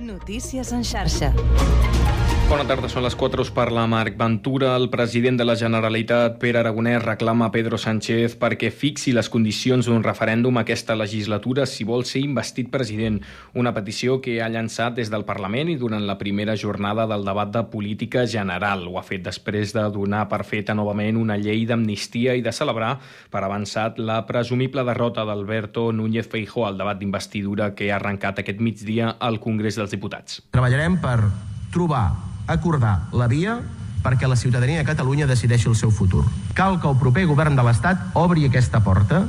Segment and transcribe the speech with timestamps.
[0.00, 1.32] Notícies en xarxa.
[2.50, 4.72] Bona tarda, són les 4, us parla Marc Ventura.
[4.74, 9.86] El president de la Generalitat, Pere Aragonès, reclama a Pedro Sánchez perquè fixi les condicions
[9.86, 13.20] d'un referèndum aquesta legislatura si vol ser investit president.
[13.54, 17.52] Una petició que ha llançat des del Parlament i durant la primera jornada del debat
[17.54, 18.82] de política general.
[18.90, 22.96] Ho ha fet després de donar per feta novament una llei d'amnistia i de celebrar
[23.30, 28.58] per avançat la presumible derrota d'Alberto Núñez Feijó al debat d'investidura que ha arrencat aquest
[28.58, 30.42] migdia al Congrés dels Diputats.
[30.50, 31.20] Treballarem per
[31.70, 33.60] trobar acordar la via
[34.02, 36.24] perquè la ciutadania de Catalunya decideixi el seu futur.
[36.56, 39.26] Cal que el proper govern de l'Estat obri aquesta porta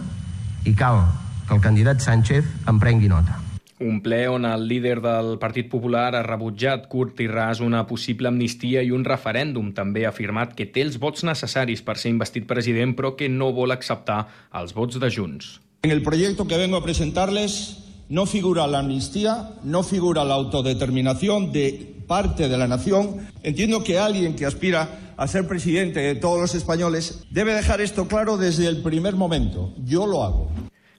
[0.65, 1.03] i cal
[1.47, 3.39] que el candidat Sánchez en prengui nota.
[3.81, 8.29] Un ple on el líder del Partit Popular ha rebutjat curt i ras una possible
[8.29, 9.71] amnistia i un referèndum.
[9.73, 13.49] També ha afirmat que té els vots necessaris per ser investit president, però que no
[13.57, 15.57] vol acceptar els vots de Junts.
[15.81, 21.53] En el proyecto que vengo a presentarles no figura la amnistía, no figura la autodeterminación
[21.53, 23.29] de parte de la nación.
[23.41, 28.09] Entiendo que alguien que aspira a ser presidente de todos los españoles debe dejar esto
[28.09, 29.73] claro desde el primer momento.
[29.85, 30.51] Yo lo hago.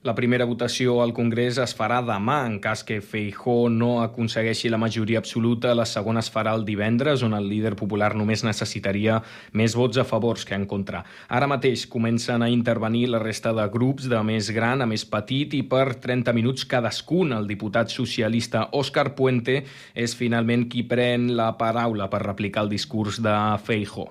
[0.03, 4.78] La primera votació al Congrés es farà demà en cas que Feijó no aconsegueixi la
[4.83, 5.77] majoria absoluta.
[5.78, 9.20] La segona es farà el divendres, on el líder popular només necessitaria
[9.55, 11.05] més vots a favors que en contra.
[11.28, 15.55] Ara mateix comencen a intervenir la resta de grups de més gran a més petit
[15.55, 17.30] i per 30 minuts cadascun.
[17.36, 19.61] El diputat socialista Òscar Puente
[19.95, 24.08] és finalment qui pren la paraula per replicar el discurs de Feijó.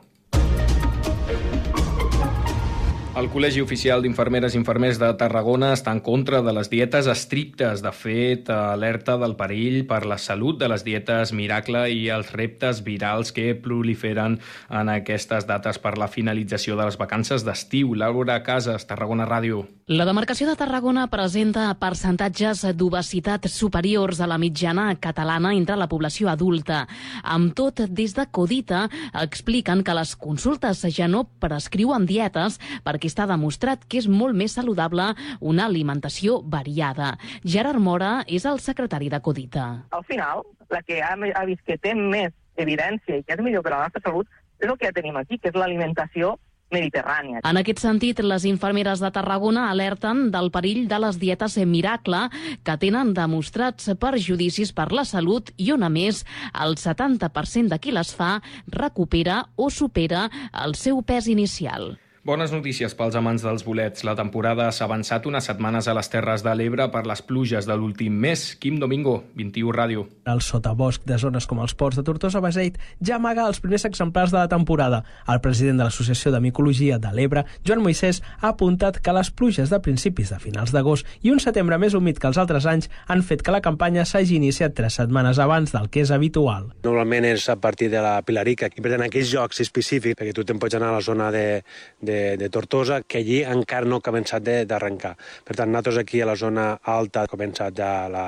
[3.11, 7.81] El Col·legi Oficial d'Infermeres i Infermers de Tarragona està en contra de les dietes estrictes.
[7.83, 12.79] De fet, alerta del perill per la salut de les dietes miracle i els reptes
[12.85, 17.91] virals que proliferen en aquestes dates per la finalització de les vacances d'estiu.
[17.99, 19.65] Laura Casas, Tarragona Ràdio.
[19.91, 26.29] La demarcació de Tarragona presenta percentatges d'obesitat superiors a la mitjana catalana entre la població
[26.31, 26.85] adulta.
[27.27, 28.85] Amb tot, des de Codita
[29.19, 34.37] expliquen que les consultes ja no prescriuen dietes perquè perquè està demostrat que és molt
[34.37, 35.07] més saludable
[35.41, 37.17] una alimentació variada.
[37.43, 39.87] Gerard Mora és el secretari de Codita.
[39.89, 43.63] Al final, la que ha, ha vist que té més evidència i que és millor
[43.65, 44.27] per a la nostra salut
[44.61, 46.35] és el que ja tenim aquí, que és l'alimentació
[46.71, 47.41] mediterrània.
[47.43, 52.27] En aquest sentit, les infermeres de Tarragona alerten del perill de les dietes miracle
[52.63, 56.21] que tenen demostrats perjudicis per la salut i on, a més,
[56.53, 58.37] el 70% de qui les fa
[58.69, 60.29] recupera o supera
[60.63, 61.95] el seu pes inicial.
[62.21, 64.03] Bones notícies pels amants dels bolets.
[64.05, 67.73] La temporada s'ha avançat unes setmanes a les Terres de l'Ebre per les pluges de
[67.73, 68.43] l'últim mes.
[68.61, 70.03] Quim Domingo, 21 Ràdio.
[70.29, 74.29] El sotabosc de zones com els ports de Tortosa Beseit ja amaga els primers exemplars
[74.29, 74.99] de la temporada.
[75.25, 79.73] El president de l'Associació de Micologia de l'Ebre, Joan Moisès, ha apuntat que les pluges
[79.73, 83.25] de principis de finals d'agost i un setembre més humit que els altres anys han
[83.25, 86.69] fet que la campanya s'hagi iniciat tres setmanes abans del que és habitual.
[86.85, 90.45] Normalment és a partir de la Pilarica, i per tant aquells jocs específics, perquè tu
[90.45, 91.63] te'n pots anar a la zona de,
[91.97, 95.15] de de, de Tortosa, que allí encara no ha començat d'arrencar.
[95.47, 98.27] Per tant, nosaltres aquí a la zona alta ha començat ja la,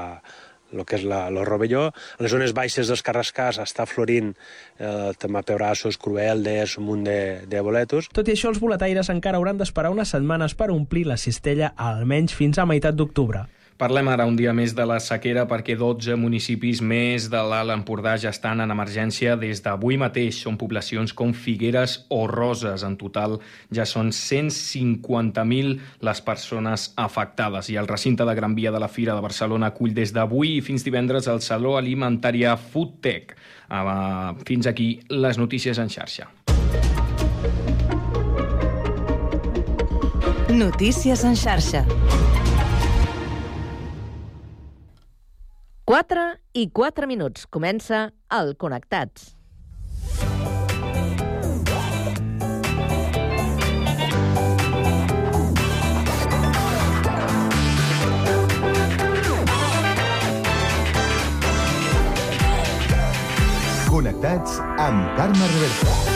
[0.74, 1.88] el que és la, el rovelló.
[1.94, 7.20] A les zones baixes dels Carrascars està florint eh, també pebrassos, crueldes, un munt de,
[7.50, 8.10] de boletos.
[8.14, 12.36] Tot i això, els boletaires encara hauran d'esperar unes setmanes per omplir la cistella almenys
[12.38, 13.46] fins a meitat d'octubre.
[13.78, 18.14] Parlem ara un dia més de la sequera perquè 12 municipis més de l'Alt Empordà
[18.22, 20.38] ja estan en emergència des d'avui mateix.
[20.46, 22.86] Són poblacions com Figueres o Roses.
[22.86, 23.40] En total
[23.74, 27.72] ja són 150.000 les persones afectades.
[27.74, 30.62] I el recinte de Gran Via de la Fira de Barcelona acull des d'avui i
[30.62, 33.34] fins divendres el Saló Alimentària Foodtech.
[33.74, 36.30] Uh, fins aquí les notícies en xarxa.
[40.54, 41.82] Notícies en xarxa.
[45.86, 47.44] 4 i 4 minuts.
[47.52, 49.34] Comença el Connectats.
[63.92, 66.13] Connectats amb Carme Reversa.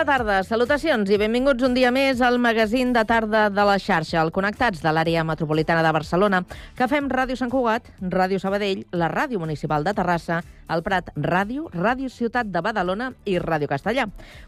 [0.00, 4.22] Bona tarda, salutacions i benvinguts un dia més al magazín de tarda de la xarxa,
[4.22, 6.40] el Connectats de l'àrea metropolitana de Barcelona,
[6.78, 11.68] que fem Ràdio Sant Cugat, Ràdio Sabadell, la Ràdio Municipal de Terrassa, el Prat Ràdio,
[11.74, 14.06] Ràdio Ciutat de Badalona i Ràdio Castellà.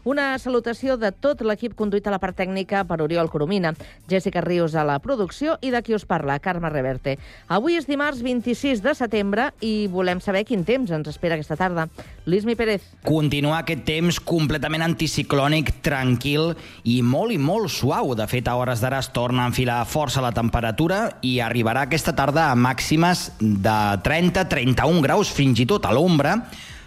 [0.09, 3.73] Una salutació de tot l'equip conduït a la part tècnica per Oriol Coromina,
[4.09, 7.17] Jessica Rius a la producció i de qui us parla, Carme Reverte.
[7.47, 11.87] Avui és dimarts 26 de setembre i volem saber quin temps ens espera aquesta tarda.
[12.25, 12.87] Lismi Pérez.
[13.03, 14.85] Continua aquest temps completament
[15.43, 16.53] anticiclònic, tranquil
[16.83, 18.13] i molt i molt suau.
[18.15, 22.13] De fet, a hores d'ara es torna a enfilar força la temperatura i arribarà aquesta
[22.15, 26.37] tarda a màximes de 30-31 graus, fins i tot a l'ombra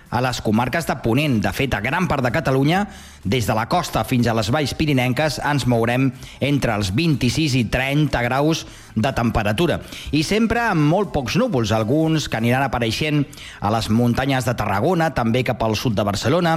[0.09, 1.41] a les comarques de Ponent.
[1.43, 2.87] De fet, a gran part de Catalunya,
[3.27, 7.65] des de la costa fins a les valls pirinenques, ens mourem entre els 26 i
[7.75, 8.63] 30 graus
[8.95, 9.81] de temperatura.
[10.15, 13.25] I sempre amb molt pocs núvols, alguns que aniran apareixent
[13.61, 16.55] a les muntanyes de Tarragona, també cap al sud de Barcelona,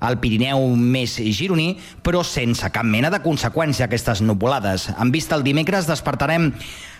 [0.00, 1.74] al Pirineu més gironí,
[2.06, 4.88] però sense cap mena de conseqüència aquestes nuvolades.
[4.94, 6.52] En vista el dimecres despertarem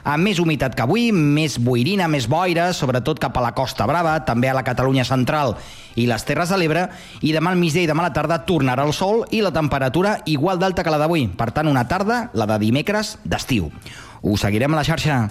[0.02, 4.18] amb més humitat que avui, més boirina, més boira, sobretot cap a la Costa Brava,
[4.26, 5.54] també a la Catalunya central
[5.94, 6.86] i les Terres de l'Ebre,
[7.20, 10.18] i demà al migdia i demà a la tarda tornarà el sol i la temperatura
[10.26, 11.28] igual d'alta que la d'avui.
[11.38, 13.70] Per tant, una tarda, la de dimecres, d'estiu.
[14.22, 15.24] Us seguirem a la xarxa.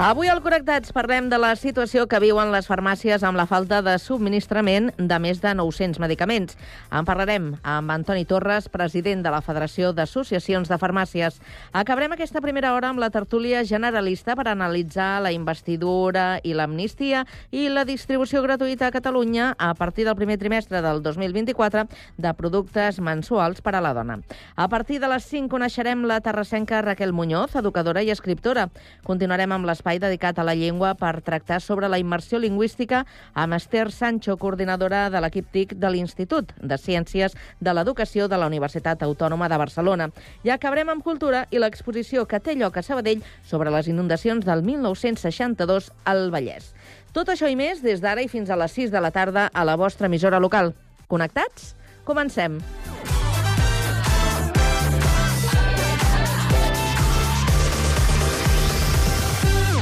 [0.00, 3.98] Avui al Connectats parlem de la situació que viuen les farmàcies amb la falta de
[4.00, 6.54] subministrament de més de 900 medicaments.
[6.88, 11.36] En parlarem amb Antoni Torres, president de la Federació d'Associacions de Farmàcies.
[11.76, 17.66] Acabarem aquesta primera hora amb la tertúlia generalista per analitzar la investidura i l'amnistia i
[17.68, 21.84] la distribució gratuïta a Catalunya a partir del primer trimestre del 2024
[22.16, 24.22] de productes mensuals per a la dona.
[24.56, 28.70] A partir de les 5 coneixerem la terrassenca Raquel Muñoz, educadora i escriptora.
[29.04, 33.04] Continuarem amb l'espai espai dedicat a la llengua per tractar sobre la immersió lingüística
[33.34, 38.46] amb Esther Sancho, coordinadora de l'equip TIC de l'Institut de Ciències de l'Educació de la
[38.46, 40.10] Universitat Autònoma de Barcelona.
[40.44, 44.62] I acabarem amb cultura i l'exposició que té lloc a Sabadell sobre les inundacions del
[44.62, 46.70] 1962 al Vallès.
[47.12, 49.66] Tot això i més des d'ara i fins a les 6 de la tarda a
[49.66, 50.74] la vostra emissora local.
[51.08, 51.74] Connectats?
[52.04, 52.60] Comencem.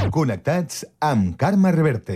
[0.09, 2.15] Connectats amb Carme Reverte.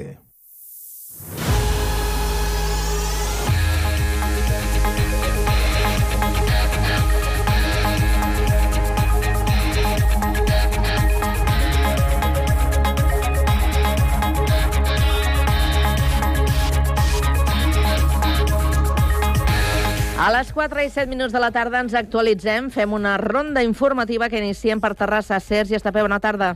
[20.24, 24.30] A les 4 i 7 minuts de la tarda ens actualitzem, fem una ronda informativa
[24.32, 25.38] que iniciem per Terrassa.
[25.44, 26.56] Sergi Estapé, bona tarda.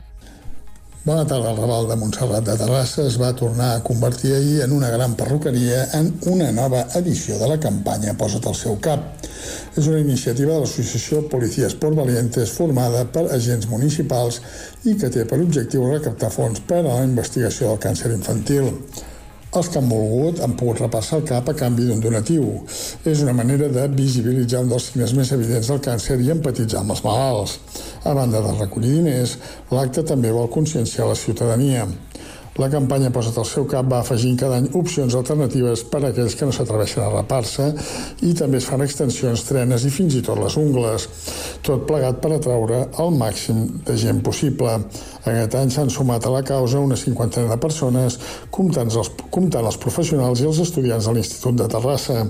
[1.08, 1.52] Bona tarda.
[1.54, 5.14] El Raval de Montserrat de Terrassa es va tornar a convertir ahir en una gran
[5.16, 9.06] perruqueria en una nova edició de la campanya Posa't al seu cap.
[9.72, 14.42] És una iniciativa de l'associació Policies por Valientes formada per agents municipals
[14.84, 18.68] i que té per objectiu recaptar fons per a la investigació del càncer infantil.
[19.56, 22.50] Els que han volgut han pogut repassar el cap a canvi d'un donatiu.
[23.08, 26.92] És una manera de visibilitzar un dels signes més evidents del càncer i empatitzar amb
[26.92, 27.56] els malalts.
[28.04, 29.38] A banda de recollir diners,
[29.72, 31.86] l'acte també vol conscienciar la ciutadania.
[32.58, 36.34] La campanya Posa't al seu cap va afegint cada any opcions alternatives per a aquells
[36.34, 37.68] que no s'atreveixen a rapar-se
[38.26, 41.06] i també es fan extensions, trenes i fins i tot les ungles.
[41.62, 44.74] Tot plegat per atraure el màxim de gent possible.
[45.28, 48.18] Aquest any s'han sumat a la causa una cinquantena de persones,
[48.54, 52.24] comptant els, comptant els professionals i els estudiants de l'Institut de Terrassa.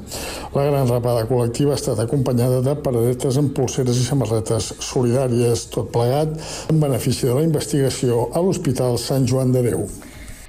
[0.54, 5.92] La gran rapada col·lectiva ha estat acompanyada de paradetes amb pulseres i samarretes solidàries, tot
[5.94, 6.34] plegat
[6.72, 9.86] en benefici de la investigació a l'Hospital Sant Joan de Déu.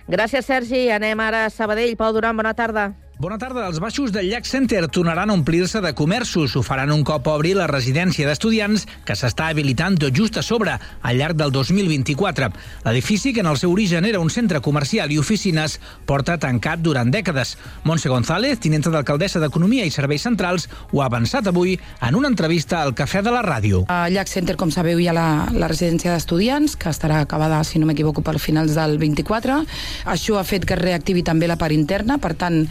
[0.09, 0.87] Gràcies, Sergi.
[0.89, 1.93] Anem ara a Sabadell.
[1.99, 2.89] Pau Duran, bona tarda.
[3.19, 3.65] Bona tarda.
[3.67, 6.53] Els baixos del Llac Center tornaran a omplir-se de comerços.
[6.55, 10.77] Ho faran un cop obri la residència d'estudiants que s'està habilitant tot just a sobre
[10.79, 12.47] al llarg del 2024.
[12.85, 17.11] L'edifici, que en el seu origen era un centre comercial i oficines, porta tancat durant
[17.11, 17.57] dècades.
[17.83, 22.79] Montse González, tinenta d'alcaldessa d'Economia i Serveis Centrals, ho ha avançat avui en una entrevista
[22.85, 23.83] al Cafè de la Ràdio.
[23.91, 27.83] Al Llac Center, com sabeu, hi ha la, la residència d'estudiants, que estarà acabada, si
[27.83, 29.59] no m'equivoco, per finals del 24.
[30.07, 32.63] Això ha fet que reactivi també la part interna, per tant,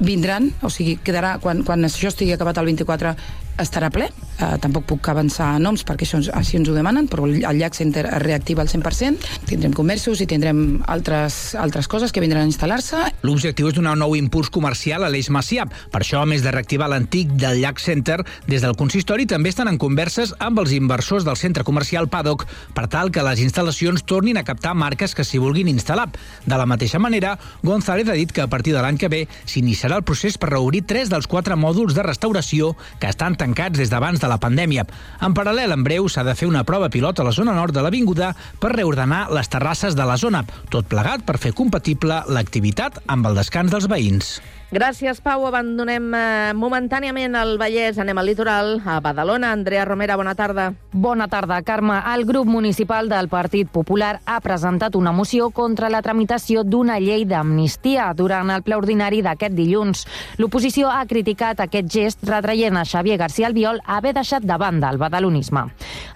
[0.00, 3.14] vindran, o sigui, quedarà, quan, quan això estigui acabat el 24,
[3.62, 4.08] estarà ple.
[4.36, 8.04] Uh, tampoc puc avançar noms perquè això, així ens ho demanen, però el llac Center
[8.04, 9.30] es reactiva al 100%.
[9.48, 13.00] Tindrem comerços i tindrem altres, altres coses que vindran a instal·lar-se.
[13.24, 15.64] L'objectiu és donar un nou impuls comercial a l'Eix Macià.
[15.92, 19.72] Per això, a més de reactivar l'antic del llac Center, des del consistori també estan
[19.72, 22.44] en converses amb els inversors del centre comercial Paddock
[22.76, 26.10] per tal que les instal·lacions tornin a captar marques que s'hi vulguin instal·lar.
[26.44, 29.96] De la mateixa manera, González ha dit que a partir de l'any que ve s'iniciarà
[29.96, 34.18] el procés per reobrir tres dels quatre mòduls de restauració que estan tancats des d'abans
[34.18, 34.86] de la pandèmia.
[35.20, 37.82] En paral·lel, en breu, s'ha de fer una prova pilot a la zona nord de
[37.82, 43.26] l'avinguda per reordenar les terrasses de la zona, tot plegat per fer compatible l'activitat amb
[43.26, 44.40] el descans dels veïns.
[44.66, 45.44] Gràcies, Pau.
[45.46, 48.00] Abandonem eh, momentàniament el Vallès.
[48.02, 49.52] Anem al litoral, a Badalona.
[49.54, 50.72] Andrea Romera, bona tarda.
[50.90, 52.00] Bona tarda, Carme.
[52.12, 57.22] El grup municipal del Partit Popular ha presentat una moció contra la tramitació d'una llei
[57.30, 60.02] d'amnistia durant el ple ordinari d'aquest dilluns.
[60.42, 64.98] L'oposició ha criticat aquest gest retraient a Xavier García Albiol haver deixat de banda el
[64.98, 65.62] badalonisme.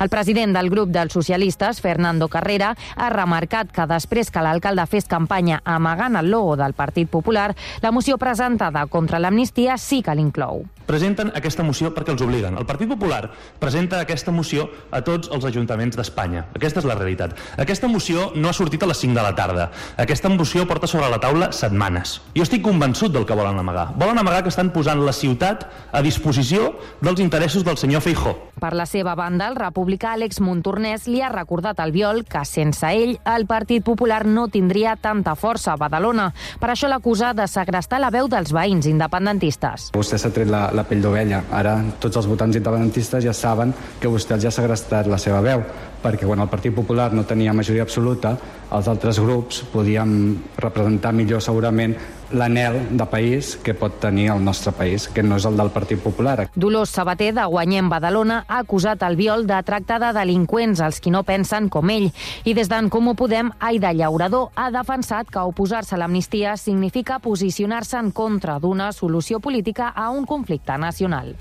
[0.01, 5.07] El president del grup dels socialistes, Fernando Carrera, ha remarcat que després que l'alcalde fes
[5.07, 10.15] campanya amagant el logo del Partit Popular, la moció presenta presentada contra l'amnistia sí que
[10.17, 10.63] l'inclou.
[10.91, 12.57] Presenten aquesta moció perquè els obliguen.
[12.59, 13.29] El Partit Popular
[13.63, 16.49] presenta aquesta moció a tots els ajuntaments d'Espanya.
[16.59, 17.37] Aquesta és la realitat.
[17.63, 19.69] Aquesta moció no ha sortit a les 5 de la tarda.
[20.03, 22.17] Aquesta moció porta sobre la taula setmanes.
[22.35, 23.93] Jo estic convençut del que volen amagar.
[24.03, 28.35] Volen amagar que estan posant la ciutat a disposició dels interessos del senyor Feijó.
[28.61, 32.91] Per la seva banda, el republicà Àlex Montornès li ha recordat al Viol que sense
[32.91, 36.33] ell el Partit Popular no tindria tanta força a Badalona.
[36.59, 39.93] Per això l'acusa de segrestar la veu dels veïns independentistes.
[39.95, 41.43] Vostè s'ha tret la, la pell d'ovella.
[41.51, 45.65] Ara tots els votants independentistes ja saben que vostè els ha segrestat la seva veu,
[46.03, 48.37] perquè quan el Partit Popular no tenia majoria absoluta,
[48.71, 50.13] els altres grups podíem
[50.59, 51.97] representar millor segurament
[52.33, 56.01] l'anel de país que pot tenir el nostre país, que no és el del Partit
[56.03, 56.49] Popular.
[56.55, 61.11] Dolors Sabater, de Guanyem Badalona, ha acusat el Viol de tractar de delinqüents els qui
[61.11, 62.11] no pensen com ell.
[62.45, 67.99] I des d'en Comú Podem, Aida Llaurador ha defensat que oposar-se a l'amnistia significa posicionar-se
[67.99, 71.35] en contra d'una solució política a un conflicte nacional.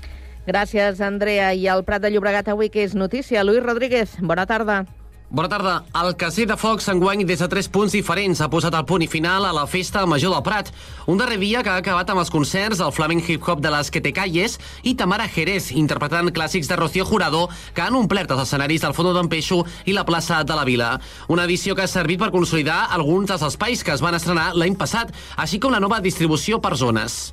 [0.46, 1.52] Gràcies, Andrea.
[1.54, 3.44] I al Prat de Llobregat avui, que és notícia?
[3.44, 4.84] Luis Rodríguez, bona tarda.
[5.30, 5.84] Bona tarda.
[5.94, 9.06] El Casí de Focs enguany des de tres punts diferents ha posat el punt i
[9.06, 10.72] final a la festa major del Prat.
[11.06, 13.92] Un darrer dia que ha acabat amb els concerts del Flaming Hip Hop de les
[13.94, 17.46] Quetecalles i Tamara Jerez, interpretant clàssics de Rocío Jurado
[17.76, 20.96] que han omplert els escenaris del Fondo d'en Peixo i la plaça de la Vila.
[21.28, 24.74] Una edició que ha servit per consolidar alguns dels espais que es van estrenar l'any
[24.74, 27.30] passat, així com la nova distribució per zones.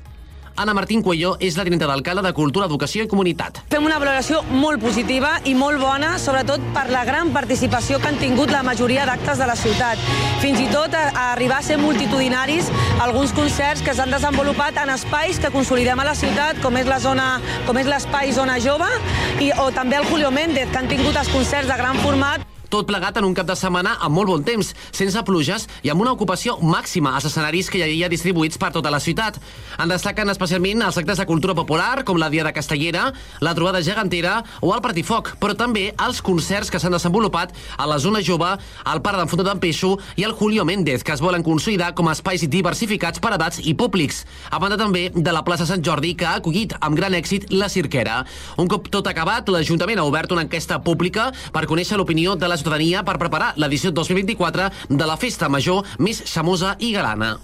[0.58, 3.60] Anna Martín Cuello és la tinenta d'alcalde de Cultura, Educació i Comunitat.
[3.70, 8.18] Fem una valoració molt positiva i molt bona, sobretot per la gran participació que han
[8.18, 10.02] tingut la majoria d'actes de la ciutat.
[10.42, 12.72] Fins i tot a, a arribar a ser multitudinaris
[13.06, 16.98] alguns concerts que s'han desenvolupat en espais que consolidem a la ciutat, com és la
[17.06, 17.30] zona,
[17.70, 18.90] com és l'espai Zona Jove,
[19.38, 22.86] i, o també el Julio Méndez, que han tingut els concerts de gran format tot
[22.88, 26.12] plegat en un cap de setmana amb molt bon temps, sense pluges i amb una
[26.12, 29.38] ocupació màxima als escenaris que hi havia distribuïts per tota la ciutat.
[29.80, 33.08] En destaquen especialment els actes de cultura popular, com la Dia de Castellera,
[33.40, 37.98] la trobada gegantera o el Partifoc, però també els concerts que s'han desenvolupat a la
[37.98, 38.50] zona jove,
[38.84, 42.08] al Parc d'en Fondó d'en Peixo i al Julio Méndez, que es volen consolidar com
[42.08, 46.14] a espais diversificats per edats i públics, a banda també de la plaça Sant Jordi,
[46.18, 48.20] que ha acollit amb gran èxit la Cirquera.
[48.60, 52.57] Un cop tot acabat, l'Ajuntament ha obert una enquesta pública per conèixer l'opinió de la
[52.58, 57.36] ciutadania per preparar l'edició 2024 de la festa major més xamosa i galana.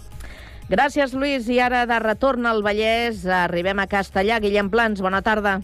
[0.68, 1.48] Gràcies, Lluís.
[1.52, 4.40] I ara, de retorn al Vallès, arribem a Castellà.
[4.40, 5.60] Guillem Plans, bona tarda.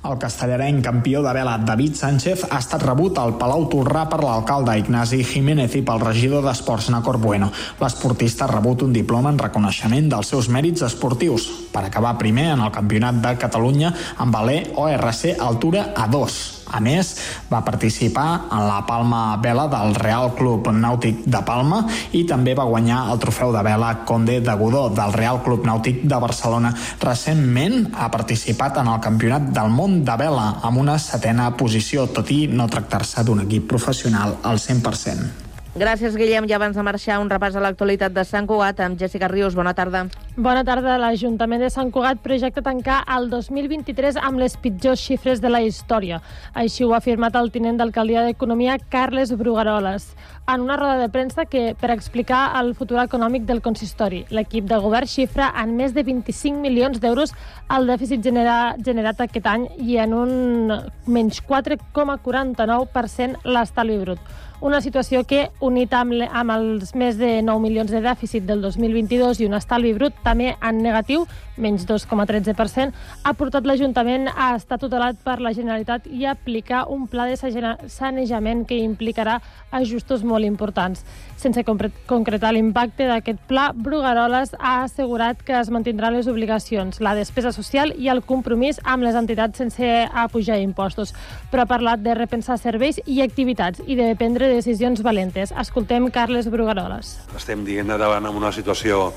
[0.00, 4.78] El castellarenc campió de vela David Sánchez ha estat rebut al Palau Torrà per l'alcalde
[4.80, 7.50] Ignasi Jiménez i pel regidor d'Esports Nacor Bueno.
[7.82, 12.64] L'esportista ha rebut un diploma en reconeixement dels seus mèrits esportius per acabar primer en
[12.64, 16.59] el Campionat de Catalunya amb valer ORC Altura A2.
[16.70, 17.12] A més,
[17.50, 21.82] va participar en la Palma Vela del Real Club Nàutic de Palma
[22.16, 26.04] i també va guanyar el trofeu de vela Conde de Godó del Real Club Nàutic
[26.06, 26.72] de Barcelona.
[27.02, 32.30] Recentment ha participat en el Campionat del Món de Vela amb una setena posició, tot
[32.30, 35.49] i no tractar-se d'un equip professional al 100%.
[35.70, 36.48] Gràcies, Guillem.
[36.50, 39.54] I abans de marxar, un repàs a l'actualitat de Sant Cugat amb Jessica Rius.
[39.54, 40.08] Bona tarda.
[40.34, 40.96] Bona tarda.
[40.98, 46.18] L'Ajuntament de Sant Cugat projecta tancar el 2023 amb les pitjors xifres de la història.
[46.58, 50.08] Així ho ha afirmat el tinent d'alcaldia d'Economia, Carles Brugaroles,
[50.50, 54.24] en una roda de premsa que per explicar el futur econòmic del consistori.
[54.34, 57.30] L'equip de govern xifra en més de 25 milions d'euros
[57.70, 60.74] el dèficit genera, generat aquest any i en un
[61.06, 67.90] menys 4,49% l'estalvi brut una situació que, unit amb, amb els més de 9 milions
[67.90, 71.24] de dèficit del 2022 i un estalvi brut també en negatiu,
[71.60, 72.92] menys 2,13%,
[73.24, 78.66] ha portat l'Ajuntament a estar tutelat per la Generalitat i aplicar un pla de sanejament
[78.68, 79.38] que implicarà
[79.70, 81.04] ajustos molt importants.
[81.40, 87.52] Sense concretar l'impacte d'aquest pla, Brugaroles ha assegurat que es mantindran les obligacions, la despesa
[87.52, 91.14] social i el compromís amb les entitats sense apujar impostos,
[91.50, 94.12] però ha parlat de repensar serveis i activitats i de
[94.50, 95.52] prendre decisions valentes.
[95.52, 97.18] Escoltem Carles Brugaroles.
[97.36, 99.12] Estem dient davant amb una situació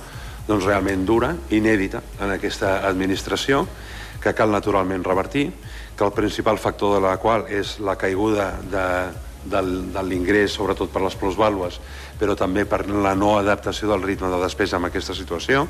[0.48, 3.66] doncs, realment dura, inèdita en aquesta administració,
[4.22, 5.52] que cal naturalment revertir,
[5.98, 8.86] que el principal factor de la qual és la caiguda de,
[9.50, 9.63] de,
[9.96, 11.80] de l'ingrés, sobretot per les plusvàlues,
[12.20, 15.66] però també per la no adaptació del ritme de despesa en aquesta situació,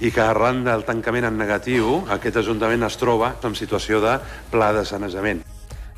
[0.00, 4.18] i que arran del tancament en negatiu aquest Ajuntament es troba en situació de
[4.50, 5.44] pla de sanejament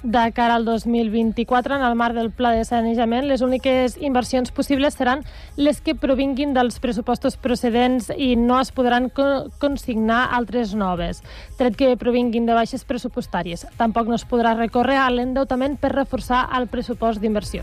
[0.03, 3.27] de cara al 2024 en el marc del pla de sanejament.
[3.27, 5.25] Les úniques inversions possibles seran
[5.57, 11.23] les que provinguin dels pressupostos procedents i no es podran co consignar altres noves,
[11.59, 13.67] tret que provinguin de baixes pressupostàries.
[13.79, 17.63] Tampoc no es podrà recórrer a l'endeutament per reforçar el pressupost d'inversió.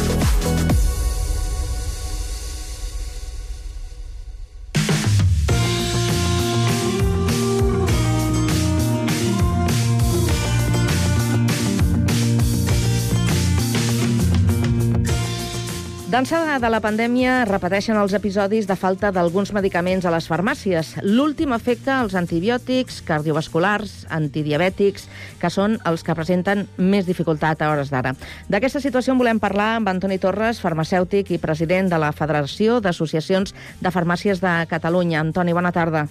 [16.11, 20.89] D'ençada de la pandèmia repeteixen els episodis de falta d'alguns medicaments a les farmàcies.
[21.05, 25.05] L'últim afecta els antibiòtics, cardiovasculars, antidiabètics,
[25.39, 28.11] que són els que presenten més dificultat a hores d'ara.
[28.51, 33.55] D'aquesta situació en volem parlar amb Antoni Torres, farmacèutic i president de la Federació d'Associacions
[33.79, 35.23] de Farmàcies de Catalunya.
[35.23, 36.09] Antoni, bona tarda.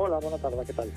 [0.00, 0.88] Hola, bona tarda, què tal?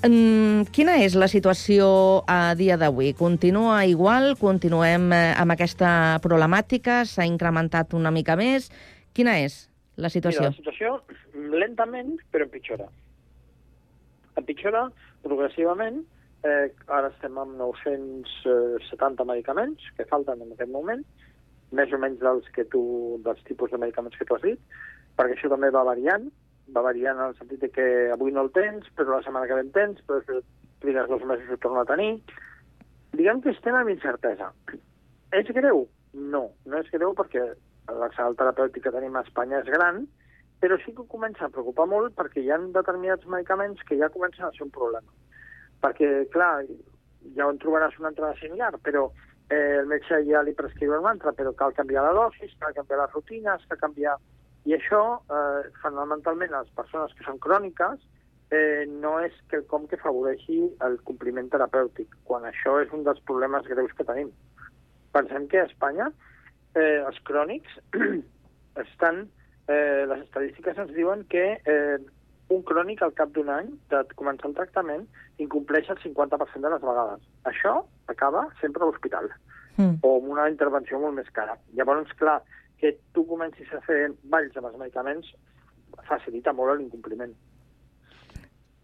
[0.00, 1.86] Quina és la situació
[2.24, 3.10] a dia d'avui?
[3.12, 4.32] Continua igual?
[4.40, 5.90] Continuem eh, amb aquesta
[6.24, 7.02] problemàtica?
[7.04, 8.70] S'ha incrementat una mica més?
[9.12, 9.66] Quina és
[10.00, 10.48] la situació?
[10.48, 12.88] Mira, la situació lentament, però empitjora.
[14.40, 14.86] Empitjora
[15.20, 16.00] progressivament.
[16.48, 21.04] Eh, ara estem amb 970 medicaments que falten en aquest moment,
[21.76, 24.80] més o menys dels, que tu, dels tipus de medicaments que tu has dit,
[25.20, 26.30] perquè això també va variant
[26.74, 29.66] va variant en el sentit que avui no el tens, però la setmana que ve
[29.66, 30.44] en tens, però després
[30.84, 32.12] trigues dos mesos i ho torna a tenir.
[33.16, 34.52] Diguem que estem amb incertesa.
[35.36, 35.86] És greu?
[36.14, 37.42] No, no és greu perquè
[37.90, 40.04] l'arsenal terapèutic que tenim a Espanya és gran,
[40.60, 44.46] però sí que comença a preocupar molt perquè hi ha determinats medicaments que ja comencen
[44.46, 45.10] a ser un problema.
[45.80, 46.66] Perquè, clar,
[47.36, 49.06] ja on trobaràs una entrada similar, però
[49.48, 53.00] eh, el metge ja li prescriu una altra, però cal canviar la dosis, cal canviar
[53.02, 54.18] les rutines, cal canviar
[54.68, 58.00] i això, eh, fonamentalment, les persones que són cròniques,
[58.50, 63.68] eh, no és quelcom que favoreixi el compliment terapèutic, quan això és un dels problemes
[63.70, 64.32] greus que tenim.
[65.14, 66.10] Pensem que a Espanya
[66.74, 67.78] eh, els crònics
[68.86, 69.28] estan...
[69.70, 71.98] Eh, les estadístiques ens diuen que eh,
[72.50, 75.04] un crònic al cap d'un any de començar el tractament
[75.38, 77.22] incompleix el 50% de les vegades.
[77.46, 77.76] Això
[78.10, 79.30] acaba sempre a l'hospital
[79.76, 80.00] mm.
[80.02, 81.54] o amb una intervenció molt més cara.
[81.78, 82.40] Llavors, clar,
[82.80, 85.30] que tu comencis a fer balls amb els medicaments
[86.08, 87.32] facilita molt l'incompliment.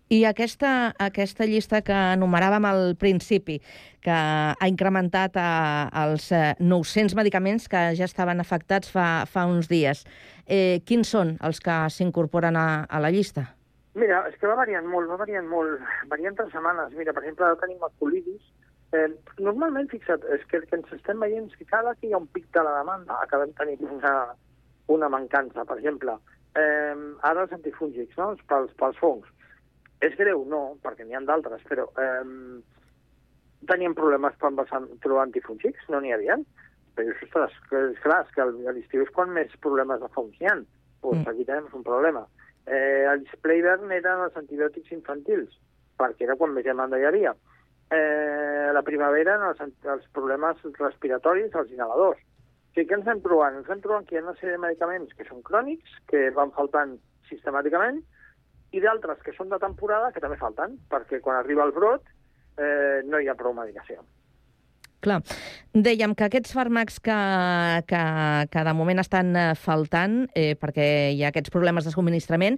[0.06, 3.56] I aquesta, aquesta llista que enumeràvem al principi,
[4.04, 5.48] que ha incrementat a,
[5.90, 6.28] als
[6.62, 10.04] 900 medicaments que ja estaven afectats fa, fa uns dies,
[10.46, 13.48] eh, quins són els que s'incorporen a, a la llista?
[13.98, 15.82] Mira, és que va variant molt, va variant molt.
[16.12, 16.94] Varien tres setmanes.
[16.94, 18.42] Mira, per exemple, ara tenim el colidis,
[18.94, 19.08] Eh,
[19.42, 22.20] normalment, fixa't, és que el que ens estem veient és que cada que hi ha
[22.22, 24.12] un pic de la demanda acabem tenint una,
[24.94, 25.64] una mancança.
[25.66, 26.14] Per exemple,
[26.54, 26.94] eh,
[27.26, 28.34] ara els antifúngics, no?
[28.52, 29.32] pels, pels fongs.
[30.06, 30.44] És greu?
[30.52, 32.22] No, perquè n'hi ha d'altres, però eh,
[33.66, 34.70] teníem problemes quan vas
[35.02, 35.88] trobar antifúngics?
[35.90, 36.38] No n'hi havia.
[36.96, 40.48] Però, ostres, és clar, és que a l'estiu és quan més problemes de fongs hi
[40.52, 40.56] ha.
[41.02, 41.32] Pues mm.
[41.32, 42.22] aquí tenim un problema.
[42.66, 45.58] Eh, el Splayburn eren els antibiòtics infantils,
[45.98, 47.34] perquè era quan més demanda hi havia
[47.90, 52.20] eh, la primavera en els, els problemes respiratoris, els inhaladors.
[52.20, 53.56] O sigui, què ens estem trobant?
[53.56, 56.52] Ens estem trobant que hi ha una sèrie de medicaments que són crònics, que van
[56.56, 56.96] faltant
[57.30, 58.02] sistemàticament,
[58.74, 62.04] i d'altres que són de temporada que també falten, perquè quan arriba el brot
[62.58, 64.02] eh, no hi ha prou medicació.
[65.04, 65.20] Clar.
[65.76, 67.16] Dèiem que aquests fàrmacs que,
[67.90, 68.02] que,
[68.52, 72.56] que de moment estan eh, faltant, eh, perquè hi ha aquests problemes de subministrament,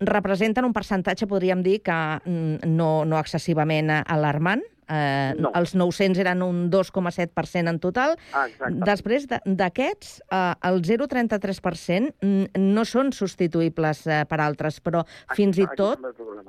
[0.00, 4.62] representen un percentatge, podríem dir, que mm, no, no excessivament alarmant.
[4.90, 5.52] Eh, No.
[5.54, 8.16] Els 900 eren un 2,7% en total.
[8.34, 8.80] Ah, exacte.
[8.84, 15.04] Després de- d'aquests, eh, el 0,33% mm, no són substituïbles eh, per altres, però
[15.36, 16.00] fins i aquí tot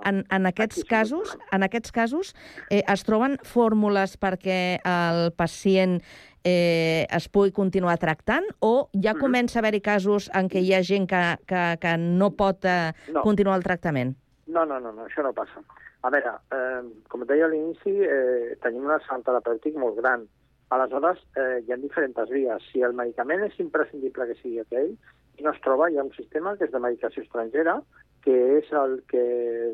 [0.06, 2.34] en, en aquests casos, en aquests casos
[2.70, 6.00] eh, es troben fórmules perquè el pacient
[6.44, 10.82] eh, es pugui continuar tractant o ja comença a haver-hi casos en què hi ha
[10.82, 13.22] gent que, que, que no pot eh, No.
[13.22, 14.16] continuar el tractament?
[14.48, 15.62] No, no, no, no, això no passa.
[16.02, 20.26] A veure, eh, com et deia a l'inici, eh, tenim un arsenal terapèutic molt gran.
[20.70, 22.70] Aleshores, eh, hi ha diferents vies.
[22.72, 24.96] Si el medicament és imprescindible que sigui aquell,
[25.38, 27.82] i no es troba, hi ha un sistema que és de medicació estrangera,
[28.22, 29.22] que és el que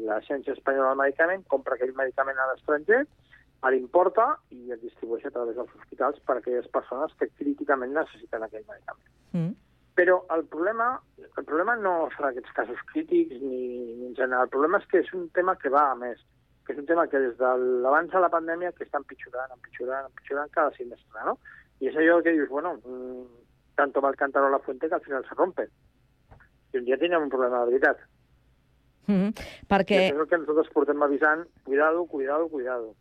[0.08, 3.06] l'Agència Espanyola del Medicament compra aquell medicament a l'estranger,
[3.72, 8.46] l'importa i el distribueix a través dels hospitals per a aquelles persones que críticament necessiten
[8.46, 9.10] aquell medicament.
[9.34, 9.56] Mm.
[9.98, 10.92] Però el problema,
[11.26, 13.62] el problema no són aquests casos crítics ni,
[13.98, 14.46] ni en general.
[14.46, 16.20] El problema és que és un tema que va a més,
[16.68, 17.54] que és un tema que des de
[17.86, 21.38] l'abans de la pandèmia que està empitjorant, empitjorant, empitjorant cada semestre, no?
[21.82, 23.26] I és allò que dius, bueno, mm,
[23.82, 25.68] tanto va el cántaro a la fuente que al final se rompe.
[26.74, 28.06] I un dia tindrem un problema de veritat.
[29.08, 29.34] Mm.
[29.34, 32.94] I Perquè, això és el que nosaltres portem avisant, cuidado, cuidado, cuidado.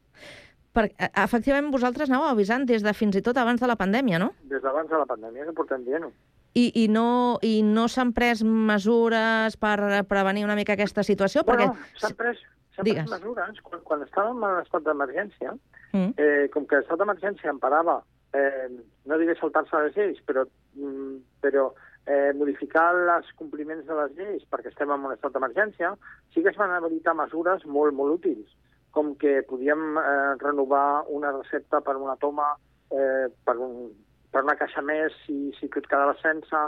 [0.76, 4.20] per, eh, efectivament, vosaltres anàveu avisant des de fins i tot abans de la pandèmia,
[4.20, 4.32] no?
[4.50, 6.11] Des d'abans de la pandèmia que portem dient-ho.
[6.57, 9.77] I, i no, i no s'han pres mesures per
[10.09, 11.45] prevenir una mica aquesta situació?
[11.45, 12.01] Bueno, perquè...
[12.01, 12.45] s'han pres,
[12.79, 13.61] pres mesures.
[13.66, 15.53] Quan, quan estàvem en estat d'emergència,
[15.97, 16.12] Mm.
[16.16, 18.01] eh, com que l'estat d'emergència emparava,
[18.37, 18.69] eh,
[19.07, 21.73] no diré saltar-se les lleis, però, mm, però
[22.07, 25.95] eh, modificar els compliments de les lleis perquè estem en un estat d'emergència,
[26.35, 28.51] sí que es van habilitar mesures molt, molt útils,
[28.90, 32.55] com que podíem eh, renovar una recepta per una toma,
[32.90, 33.90] eh, per, un,
[34.37, 36.59] per una caixa més si, si tu et quedaves sense,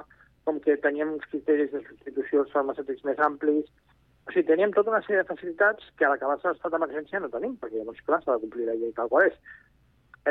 [0.48, 3.66] com que teníem uns criteris de substitució als farmacèutics més amplis,
[4.24, 7.58] o sigui, teníem tota una sèrie de facilitats que a l'acabar-se l'estat d'emergència no tenim,
[7.60, 9.36] perquè llavors, clar, s'ha de complir la llei tal qual és.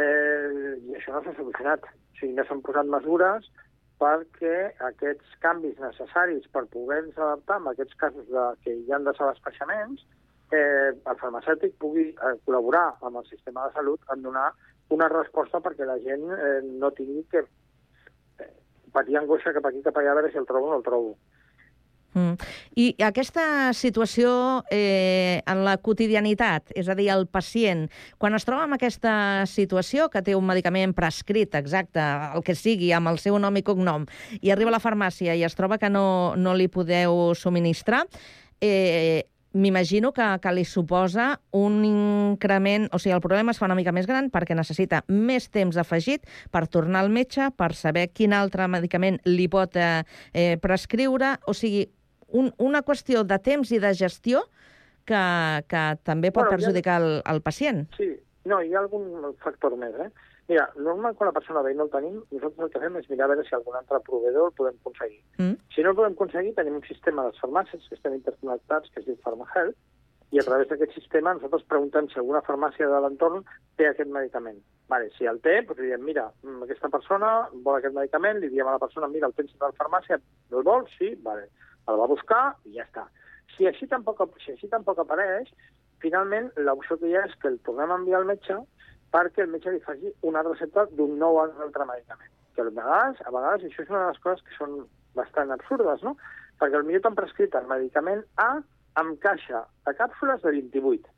[0.01, 1.85] Eh, I això no s'ha solucionat.
[1.85, 3.49] O sigui, no s'han posat mesures
[4.01, 4.57] perquè
[4.89, 9.29] aquests canvis necessaris per poder-nos adaptar en aquests casos de, que hi han de ser
[9.29, 10.05] despeixaments,
[10.53, 14.51] eh, el farmacèutic pugui eh, col·laborar amb el sistema de salut en donar
[14.93, 18.51] una resposta perquè la gent eh, no tingui que eh,
[18.93, 21.17] patir angoixa cap aquí, cap allà, a veure si el trobo o no el trobo.
[22.17, 22.37] Mm.
[22.79, 24.31] I aquesta situació
[24.73, 30.07] eh, en la quotidianitat, és a dir, el pacient, quan es troba en aquesta situació,
[30.13, 32.01] que té un medicament prescrit, exacte,
[32.33, 34.07] el que sigui, amb el seu nom i cognom,
[34.41, 38.05] i arriba a la farmàcia i es troba que no, no li podeu subministrar,
[38.61, 42.87] eh, m'imagino que, que li suposa un increment...
[42.93, 46.27] O sigui, el problema es fa una mica més gran perquè necessita més temps afegit
[46.53, 51.35] per tornar al metge, per saber quin altre medicament li pot eh, eh, prescriure.
[51.47, 51.87] O sigui,
[52.27, 54.45] un, una qüestió de temps i de gestió
[55.07, 55.25] que,
[55.67, 57.85] que també pot Bueno, perjudicar el, el pacient.
[57.97, 58.11] Sí,
[58.47, 60.11] no, hi ha algun factor més, eh?
[60.47, 63.09] Mira, normal quan la persona ve i no el tenim, nosaltres el que fem és
[63.11, 65.19] mirar a veure si algun altre proveïdor el podem aconseguir.
[65.41, 65.57] Mm.
[65.75, 69.09] Si no el podem aconseguir, tenim un sistema de farmàcies que estan interconnectats, que es
[69.09, 69.75] diu PharmaHealth,
[70.31, 73.43] i a través d'aquest sistema nosaltres preguntem si alguna farmàcia de l'entorn
[73.79, 74.59] té aquest medicament.
[74.91, 77.31] Vale, si el té, doncs diem, mira, mm, aquesta persona
[77.67, 80.19] vol aquest medicament, li diem a la persona, mira, el tens a la farmàcia,
[80.51, 80.91] el vols?
[80.97, 81.47] Sí, vale.
[81.87, 83.07] El va buscar i ja està.
[83.55, 85.51] Si així tampoc, si així tampoc apareix,
[86.03, 88.59] finalment l'opció que hi ha és que el tornem a enviar al metge
[89.17, 92.31] perquè el metge li faci una recepta d'un nou altre medicament.
[92.53, 94.75] Que a vegades, a vegades, això és una de les coses que són
[95.17, 96.15] bastant absurdes, no?
[96.61, 98.51] Perquè potser t'han prescrit el medicament A
[99.01, 101.09] amb caixa de càpsules de 28.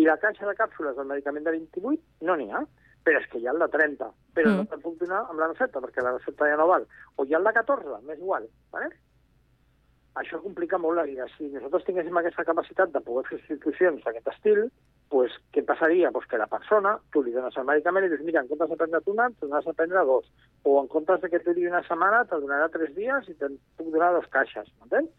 [0.00, 2.64] I la caixa de càpsules del medicament de 28 no n'hi ha,
[3.04, 4.10] però és que hi ha el de 30.
[4.34, 4.56] Però Mm.
[4.56, 6.86] no te'n puc donar amb la recepta, perquè la recepta ja no val.
[7.16, 8.90] O hi ha el de 14, m'és igual, ¿vale?
[10.20, 11.26] Això complica molt la vida.
[11.36, 14.70] Si nosaltres tinguéssim aquesta capacitat de poder fer substitucions d'aquest estil,
[15.14, 16.10] pues, què passaria?
[16.10, 18.78] Pues que la persona, tu li dones el medicament i dius, mira, en comptes de
[18.80, 20.26] prendre una, te dones a prendre dos.
[20.66, 23.54] O en comptes de que te duri una setmana, te donarà tres dies i te'n
[23.78, 25.12] puc donar dos caixes, m'entens?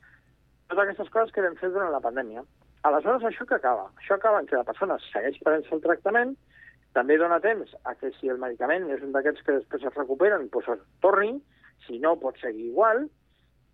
[0.68, 2.44] Totes aquestes coses que vam fer durant la pandèmia.
[2.90, 3.88] Aleshores, això que acaba?
[4.02, 6.36] Això acaba en que la persona segueix prenent el tractament,
[6.98, 10.50] també dona temps a que si el medicament és un d'aquests que després es recuperen,
[10.52, 11.38] doncs es torni,
[11.88, 13.06] si no pot seguir igual,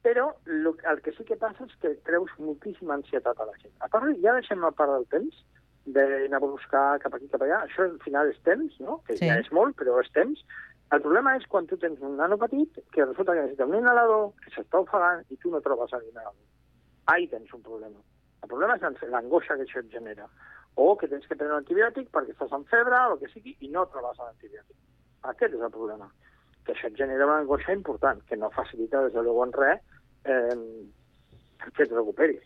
[0.05, 3.73] però el que sí que passa és que treus moltíssima ansietat a la gent.
[3.81, 5.41] A part, ja deixem a part del temps,
[5.85, 9.01] d'anar a buscar cap aquí, cap allà, això al final és temps, no?
[9.07, 9.27] que Sí.
[9.27, 10.43] ja és molt, però és temps.
[10.91, 14.33] El problema és quan tu tens un nano petit que resulta que necessita un inhalador,
[14.43, 16.35] que s'està ofegant i tu no trobes l'inhalador.
[17.07, 17.97] Ahí tens un problema.
[18.43, 20.27] El problema és l'angoixa que això et genera.
[20.75, 23.55] O que tens que prendre un antibiòtic perquè estàs amb febre o el que sigui
[23.59, 24.75] i no trobes l'antibiòtic.
[25.23, 26.09] Aquest és el problema.
[26.65, 29.79] Que això et genera una angoixa important, que no facilita, des de l'ego en res,
[30.25, 30.85] eh,
[31.75, 32.43] que et recuperis.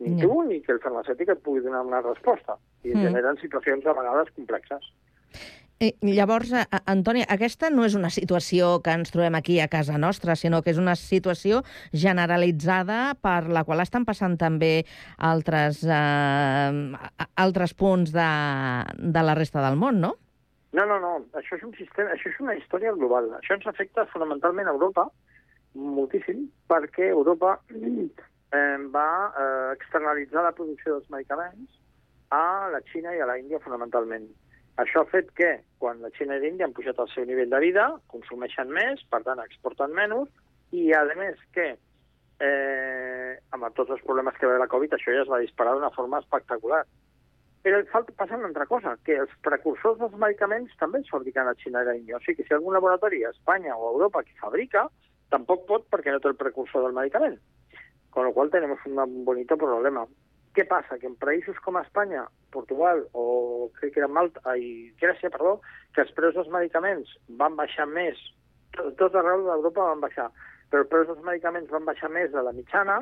[0.00, 0.26] Ni Ja.
[0.26, 2.58] tu ni que el farmacèutic et pugui donar una resposta.
[2.84, 3.02] I Mm.
[3.08, 4.92] generen situacions a vegades complexes.
[5.80, 9.98] Eh, llavors, eh, Antoni, aquesta no és una situació que ens trobem aquí a casa
[9.98, 14.84] nostra, sinó que és una situació generalitzada per la qual estan passant també
[15.18, 16.92] altres, eh,
[17.34, 18.30] altres punts de,
[18.98, 20.14] de la resta del món, no?
[20.72, 21.12] No, no, no.
[21.34, 23.32] Això és un sistema, això és una història global.
[23.42, 25.08] Això ens afecta fonamentalment a Europa,
[25.74, 31.80] moltíssim, perquè Europa eh, va eh, externalitzar la producció dels medicaments
[32.34, 34.26] a la Xina i a la Índia fonamentalment.
[34.82, 37.60] Això ha fet que, quan la Xina i l'Índia han pujat el seu nivell de
[37.62, 40.30] vida, consumeixen més, per tant exporten menys,
[40.74, 41.68] i a més que
[42.42, 45.94] eh, amb tots els problemes que ve la Covid, això ja es va disparar d'una
[45.94, 46.82] forma espectacular.
[47.64, 51.54] Però falta, passa una altra cosa, que els precursors dels medicaments també es fabriquen a
[51.62, 52.18] Xina i a l'Índia.
[52.18, 54.88] O sigui que si algun laboratori a Espanya o a Europa que fabrica,
[55.32, 57.38] tampoc pot perquè no té el precursor del medicament.
[58.10, 60.04] Con lo cual tenemos un bonito problema.
[60.54, 60.98] ¿Qué pasa?
[60.98, 65.56] Que en països com Espanya, Portugal o crec que era Malta i Grècia, perdó,
[65.94, 68.20] que els preus dels medicaments van baixar més,
[69.00, 70.28] tot arreu d'Europa van baixar,
[70.70, 73.00] però els preus dels medicaments van baixar més de la mitjana,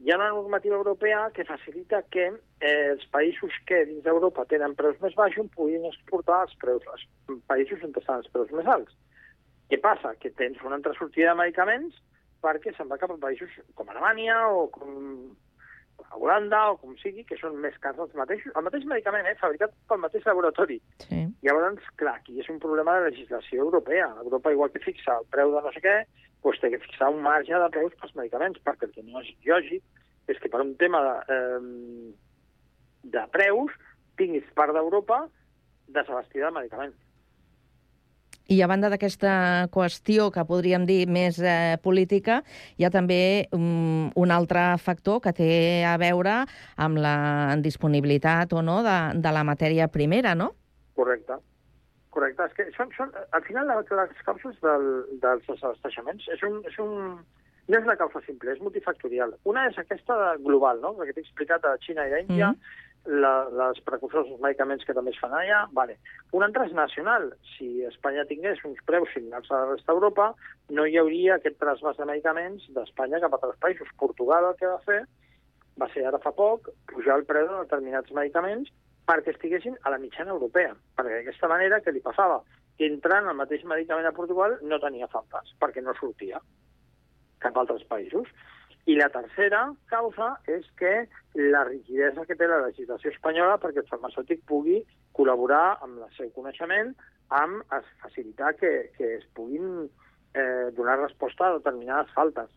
[0.00, 4.76] hi ha una normativa europea que facilita que eh, els països que dins d'Europa tenen
[4.78, 7.04] preus més baixos puguin exportar els preus als
[7.50, 8.94] països on estan els preus més alts.
[9.68, 10.14] Què passa?
[10.22, 11.98] Que tens una altra sortida de medicaments
[12.40, 14.94] perquè se'n va cap a països com Alemanya o com
[16.06, 18.54] a Holanda o com sigui, que són més cars els mateixos.
[18.56, 20.78] El mateix medicament, eh, fabricat pel mateix laboratori.
[21.04, 21.24] Sí.
[21.42, 24.08] Llavors, clar, aquí és un problema de legislació europea.
[24.24, 25.96] Europa, igual que fixa el preu de no sé què,
[26.42, 29.34] doncs té que fixar un marge de preus pels medicaments, perquè el que no és
[29.46, 29.82] lògic
[30.28, 32.14] és que per un tema de, eh,
[33.16, 33.72] de preus
[34.20, 35.26] tinguis part d'Europa
[35.88, 37.07] desabastida de medicaments.
[38.48, 42.38] I a banda d'aquesta qüestió que podríem dir més eh, política,
[42.80, 45.48] hi ha també um, un altre factor que té
[45.84, 46.38] a veure
[46.80, 50.54] amb la disponibilitat o no de, de la matèria primera, no?
[50.96, 51.36] Correcte.
[52.08, 52.48] Correcte.
[52.48, 54.88] És que són, són, al final, la- les causes del,
[55.20, 56.94] dels desabasteixements és un, és un,
[57.68, 59.36] no és una causa simple, és multifactorial.
[59.44, 60.96] Una és aquesta de- global, no?
[60.96, 62.87] la que t'he explicat a Xina i a Índia, mm -hmm.
[63.08, 65.62] La, les precursors dels medicaments que també es fan allà.
[65.76, 65.96] Vale.
[66.36, 67.30] Una altra és nacional.
[67.54, 70.32] Si Espanya tingués uns preus similars a la resta d'Europa,
[70.76, 73.94] no hi hauria aquest trasbàs de medicaments d'Espanya cap a altres països.
[74.02, 75.00] Portugal el que va fer
[75.78, 78.70] va ser ara fa poc pujar el preu de determinats medicaments
[79.08, 80.74] perquè estiguessin a la mitjana europea.
[80.98, 82.42] Perquè d'aquesta manera, què li passava?
[82.76, 86.42] Que entrant el mateix medicament a Portugal no tenia faltes, perquè no sortia
[87.42, 88.28] cap a altres països.
[88.88, 90.92] I la tercera causa és que
[91.36, 94.78] la rigidesa que té la legislació espanyola perquè el farmacèutic pugui
[95.18, 96.94] col·laborar amb el seu coneixement
[97.36, 99.84] amb facilitar que, que es puguin
[100.32, 102.48] eh, donar resposta a determinades faltes.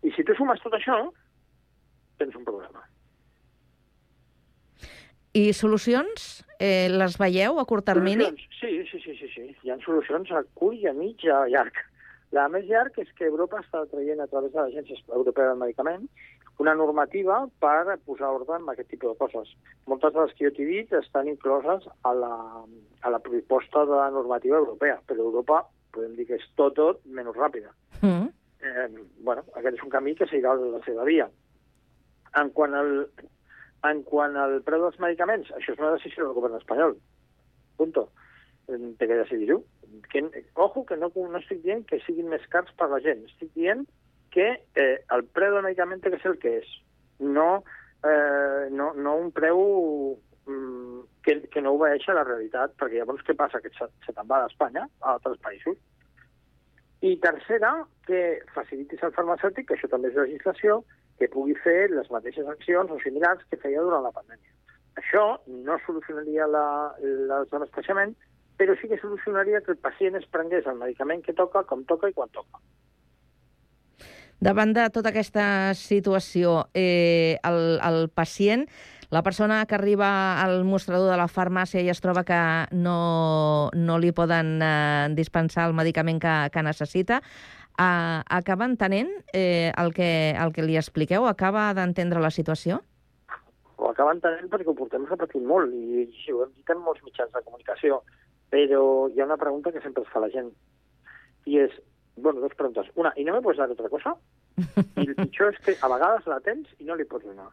[0.00, 0.96] I si tu sumes tot això,
[2.16, 2.86] tens un problema.
[5.36, 6.40] I solucions?
[6.56, 8.24] Eh, les veieu a curt termini?
[8.24, 8.56] Solucions?
[8.56, 9.46] Sí, sí, sí, sí, sí.
[9.62, 11.84] Hi ha solucions a curt i a a llarg.
[12.36, 16.06] La més llarg és que Europa està traient a través de l'Agència Europea del Medicament
[16.60, 19.52] una normativa per posar ordre en aquest tipus de coses.
[19.88, 22.34] Moltes de les que jo t'he dit estan incloses a la,
[23.00, 25.62] a la proposta de la normativa europea, però Europa
[25.94, 27.72] podem dir que és tot, tot menys ràpida.
[28.02, 28.28] Mm.
[28.60, 28.88] Eh,
[29.24, 31.30] bueno, aquest és un camí que seguirà la seva via.
[32.38, 32.92] En quant al,
[33.88, 36.98] en quant al preu dels medicaments, això és una decisió del govern espanyol.
[37.80, 38.10] Punto.
[38.68, 39.62] Té que decidir-ho.
[40.10, 40.22] Que,
[40.54, 43.24] ojo, que no, no estic dient que siguin més cars per la gent.
[43.28, 43.84] Estic dient
[44.30, 44.48] que
[44.78, 46.72] eh, el preu del medicament ser el que és.
[47.20, 47.62] No,
[48.06, 49.60] eh, no, no un preu
[50.46, 53.60] mm, que, que no obeeix a la realitat, perquè llavors què passa?
[53.60, 55.76] Que se, se te'n va d'Espanya a altres països.
[57.00, 57.74] I tercera,
[58.06, 60.82] que facilitis al farmacèutic, que això també és legislació,
[61.18, 64.52] que pugui fer les mateixes accions o similars que feia durant la pandèmia.
[65.00, 66.66] Això no solucionaria la,
[67.00, 68.12] la desabasteixement,
[68.60, 72.10] però sí que solucionaria que el pacient es prengués el medicament que toca, com toca
[72.10, 72.60] i quan toca.
[74.40, 78.66] Davant de tota aquesta situació, eh, el, el pacient,
[79.10, 80.10] la persona que arriba
[80.42, 82.40] al mostrador de la farmàcia i es troba que
[82.72, 89.72] no, no li poden eh, dispensar el medicament que, que necessita, eh, acaba entenent eh,
[89.72, 91.24] el, que, el que li expliqueu?
[91.28, 92.82] Acaba d'entendre la situació?
[93.80, 97.00] Ho acaba entenent perquè ho portem repetint molt i, i ho hem dit en molts
[97.04, 98.02] mitjans de comunicació,
[98.50, 100.50] però hi ha una pregunta que sempre es fa la gent
[101.46, 101.72] i és,
[102.16, 102.90] bueno, dues preguntes.
[102.94, 104.16] Una, ¿y no me puedes dar otra cosa?
[105.00, 107.48] I el pitjor és que a vegades la tens i no li pots donar.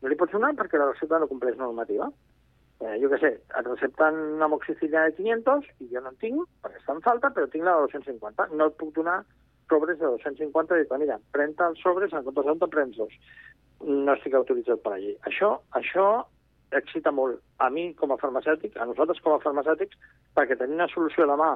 [0.00, 2.08] No li pots donar perquè la recepta no compleix normativa.
[2.80, 6.48] Eh, jo què sé, et recepten una moxicilina de 500 i jo no en tinc,
[6.64, 8.48] perquè està en falta, però tinc la de 250.
[8.56, 9.20] No et puc donar
[9.70, 13.12] sobres de 250 i dir, mira, pren-te els sobres, en comptes d'un prens dos.
[13.84, 15.12] No estic autoritzat per allí.
[15.28, 16.06] Això, això
[16.78, 19.98] excita molt a mi com a farmacèutic, a nosaltres com a farmacèutics,
[20.36, 21.50] perquè tenir una solució a la mà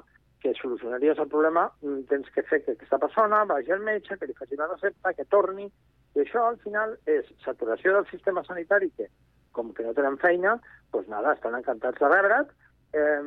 [0.44, 4.27] que solucionaries el problema, mm, tens que fer que aquesta persona vagi al metge, que
[4.27, 5.70] li faci la recepta, que torni,
[6.14, 9.09] i això al final és saturació del sistema sanitari que,
[9.53, 10.59] com que no tenen feina,
[10.92, 12.53] doncs nada, estan encantats de rebre't
[12.92, 13.22] eh,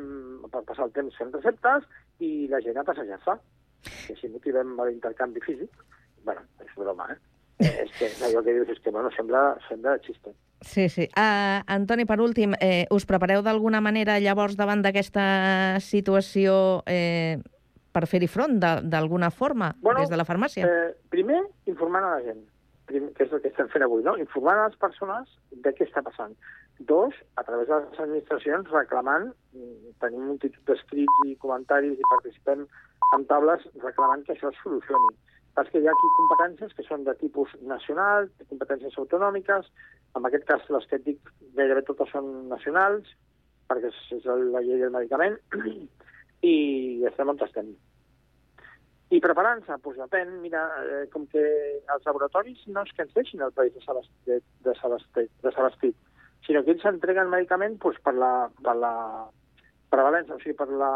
[0.51, 3.37] per passar el temps fent receptes i la gent a passejar-se.
[4.05, 5.73] Que si motivem l'intercanvi físic,
[6.23, 7.17] bueno, és broma, eh?
[7.59, 10.33] Eh és que allò que dius és que, bueno, sembla, sembla xiste.
[10.61, 11.07] Sí, sí.
[11.17, 17.37] Uh, Antoni, per últim, eh, us prepareu d'alguna manera llavors davant d'aquesta situació eh,
[17.93, 20.65] per fer-hi front d'alguna forma bueno, des de la farmàcia?
[20.65, 22.43] Eh, primer, informant a la gent,
[22.89, 24.17] primer, que és el que estem fent avui, no?
[24.21, 25.29] informant a les persones
[25.65, 26.35] de què està passant.
[26.89, 32.67] Dos, a través de les administracions reclamant, mm, tenim multitud d'escrits i comentaris i participem
[33.17, 35.15] en taules reclamant que això es solucioni.
[35.57, 39.69] Perquè hi ha aquí competències que són de tipus nacional, de competències autonòmiques,
[40.17, 43.09] en aquest cas les que et dic gairebé totes són nacionals,
[43.69, 45.39] perquè és, és la llei del medicament,
[46.53, 46.55] i
[47.09, 47.73] estem on estem.
[49.15, 51.41] I preparant-se, doncs depèn, mira, eh, com que
[51.95, 55.97] els laboratoris no és que ens deixin el país desabastit, desabastit, desabastit
[56.45, 58.31] sinó que ells entreguen medicament doncs, per, la,
[58.63, 58.93] per la
[59.93, 60.89] prevalència, o sigui, per la,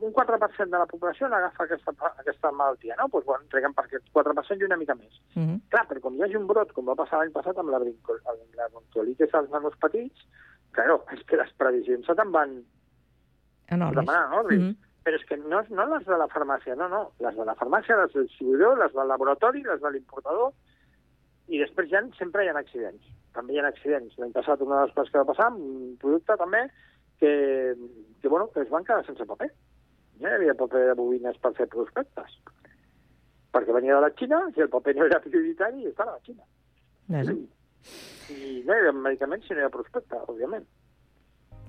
[0.00, 3.08] un 4% de la població agafa aquesta, aquesta malaltia, no?
[3.12, 5.20] Doncs, bueno, entreguen per aquest 4% i una mica més.
[5.34, 5.58] Uh -huh.
[5.72, 8.56] Clar, però com hi hagi un brot, com va passar l'any passat amb la, amb
[8.60, 10.26] la bronquiolitis als nanos petits,
[10.72, 12.64] claro, és que les previsions se te'n van
[13.68, 14.04] enormes.
[14.04, 14.58] demanar enormes.
[14.58, 14.76] Uh -huh.
[15.04, 17.12] Però és que no, no les de la farmàcia, no, no.
[17.18, 20.52] Les de la farmàcia, les del distribuïdor, les del laboratori, les de l'importador,
[21.48, 23.04] i després ja sempre hi ha accidents.
[23.32, 24.16] També hi ha accidents.
[24.18, 26.70] L'any passat una de les coses que va passar, un producte també,
[27.20, 27.32] que,
[28.20, 29.50] que, bueno, que es van quedar sense paper.
[30.20, 32.38] Ja hi havia paper de bobines per fer prospectes.
[33.54, 36.46] Perquè venia de la Xina, i el paper no era prioritari, estava a la Xina.
[37.28, 37.36] Sí.
[38.34, 40.66] I no hi havia medicaments, sinó hi havia prospecte, òbviament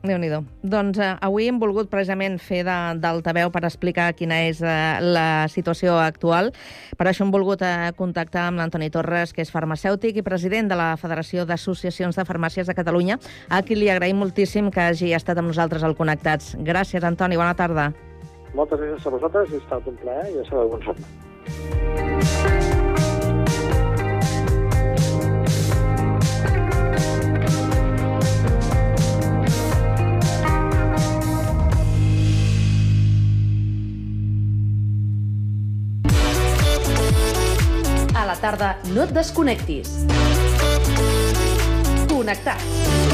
[0.09, 0.29] déu nhi
[0.63, 5.97] Doncs eh, avui hem volgut precisament fer d'altaveu per explicar quina és eh, la situació
[5.99, 6.51] actual.
[6.97, 10.79] Per això hem volgut eh, contactar amb l'Antoni Torres, que és farmacèutic i president de
[10.79, 15.37] la Federació d'Associacions de Farmàcies de Catalunya, a qui li agraïm moltíssim que hagi estat
[15.41, 16.55] amb nosaltres al Connectats.
[16.59, 17.37] Gràcies, Antoni.
[17.37, 17.91] Bona tarda.
[18.55, 19.53] Moltes gràcies a vosaltres.
[19.53, 22.04] Ha estat un plaer i ja sabeu on som.
[38.45, 39.89] Tarda no et desconnectis.
[42.07, 43.04] Connectats.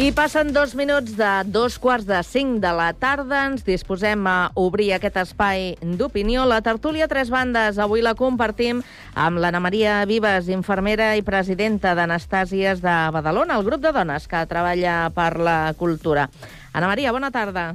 [0.00, 3.42] I passen dos minuts de dos quarts de cinc de la tarda.
[3.50, 6.46] Ens disposem a obrir aquest espai d'opinió.
[6.48, 8.80] La tertúlia Tres Bandes avui la compartim
[9.12, 14.40] amb l'Anna Maria Vives, infermera i presidenta d'Anastàsies de Badalona, el grup de dones que
[14.48, 16.30] treballa per la cultura.
[16.72, 17.74] Anna Maria, bona tarda.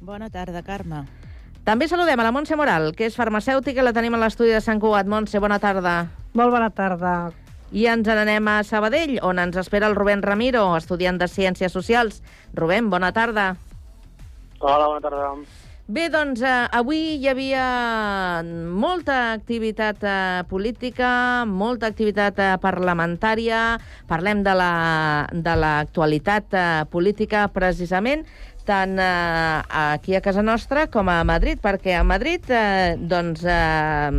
[0.00, 1.04] Bona tarda, Carme.
[1.62, 4.82] També saludem a la Montse Moral, que és farmacèutica, la tenim a l'estudi de Sant
[4.82, 5.06] Cugat.
[5.06, 6.00] Montse, bona tarda.
[6.34, 7.30] Molt bona tarda.
[7.70, 12.22] I ens n'anem a Sabadell, on ens espera el Rubén Ramiro, estudiant de Ciències Socials.
[12.56, 13.50] Rubén, bona tarda.
[14.58, 15.32] Hola, bona tarda.
[15.88, 23.78] Bé, doncs, eh, avui hi havia molta activitat eh, política, molta activitat eh, parlamentària,
[24.08, 28.26] parlem de l'actualitat la, de eh, política precisament,
[28.68, 34.12] tant eh, aquí a casa nostra com a Madrid, perquè a Madrid eh, doncs, eh,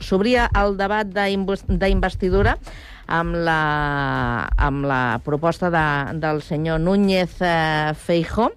[0.00, 2.56] s'obria el debat d'investidura
[3.08, 3.62] amb la,
[4.56, 5.86] amb la proposta de,
[6.20, 8.50] del senyor Núñez eh, Feijó,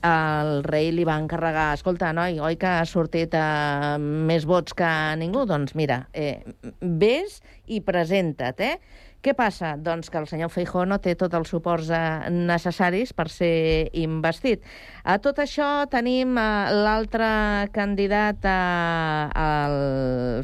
[0.00, 4.90] el rei li va encarregar, escolta, noi, oi que ha sortit eh, més vots que
[5.20, 5.44] ningú?
[5.48, 6.40] Doncs mira, eh,
[6.80, 8.78] vés i presenta't, eh?
[9.20, 9.74] Què passa?
[9.76, 14.62] Doncs que el senyor Feijó no té tots els suports eh, necessaris per ser investit.
[15.04, 17.28] A tot això tenim eh, l'altre
[17.74, 19.76] candidat eh, al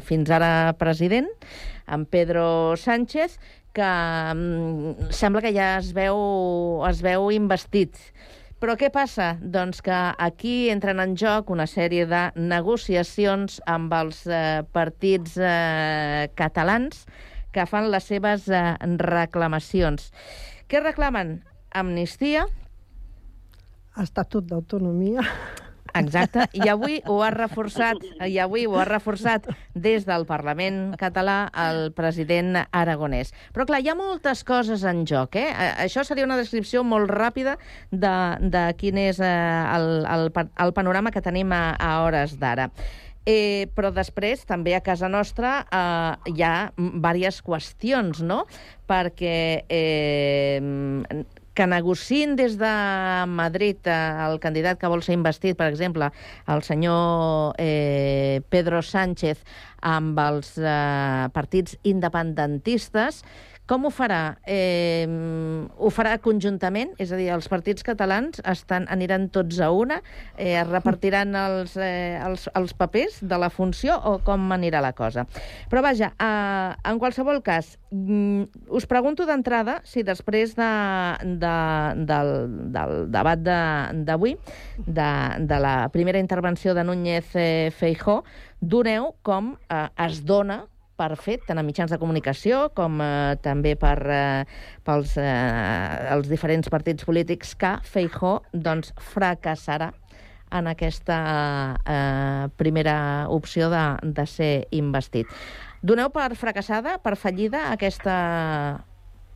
[0.05, 1.25] fins ara president,
[1.89, 3.39] en Pedro Sánchez,
[3.73, 3.87] que
[4.35, 6.19] mm, sembla que ja es veu,
[6.85, 7.97] es veu investit.
[8.61, 9.31] Però què passa?
[9.41, 16.29] Doncs que aquí entren en joc una sèrie de negociacions amb els eh, partits eh,
[16.37, 17.07] catalans
[17.53, 20.11] que fan les seves eh, reclamacions.
[20.67, 21.39] Què reclamen?
[21.71, 22.45] Amnistia,
[23.97, 25.23] Estatut d'autonomia.
[25.97, 31.47] Exacte, i avui ho ha reforçat, i avui ho ha reforçat des del Parlament català
[31.63, 33.31] el president aragonès.
[33.55, 35.47] Però clar, hi ha moltes coses en joc, eh?
[35.49, 37.55] A- Això seria una descripció molt ràpida
[37.89, 38.13] de,
[38.53, 39.33] de quin és eh,
[39.73, 40.29] el, el,
[40.67, 42.69] el panorama que tenim a, a hores d'ara.
[43.27, 48.45] Eh, però després, també a casa nostra, eh, hi ha diverses qüestions, no?
[48.87, 51.25] Perquè eh,
[51.57, 52.71] que negociïn des de
[53.33, 53.97] Madrid eh,
[54.27, 56.11] el candidat que vol ser investit, per exemple,
[56.53, 59.41] el senyor eh, Pedro Sánchez,
[59.81, 63.23] amb els eh, partits independentistes,
[63.67, 64.37] com ho farà?
[64.47, 65.03] Eh,
[65.77, 66.93] ho farà conjuntament?
[67.03, 69.97] És a dir, els partits catalans estan, aniran tots a una?
[70.37, 74.93] Eh, es repartiran els, eh, els, els papers de la funció o com anirà la
[74.97, 75.25] cosa?
[75.69, 80.71] Però vaja, eh, en qualsevol cas, mm, us pregunto d'entrada si després de,
[81.43, 81.55] de,
[82.07, 82.31] del,
[82.71, 84.37] del debat de- d'avui,
[84.87, 85.11] de,
[85.43, 88.23] de la primera intervenció de Núñez eh, Feijó,
[88.61, 90.63] doneu com eh, es dona
[90.97, 96.29] per fet, tant a mitjans de comunicació com eh, també per, eh, pels eh, els
[96.31, 99.91] diferents partits polítics, que Feijó doncs, fracassarà
[100.57, 101.19] en aquesta
[101.83, 102.97] eh, primera
[103.29, 103.85] opció de,
[104.17, 105.29] de ser investit.
[105.83, 108.17] Doneu per fracassada, per fallida, aquesta,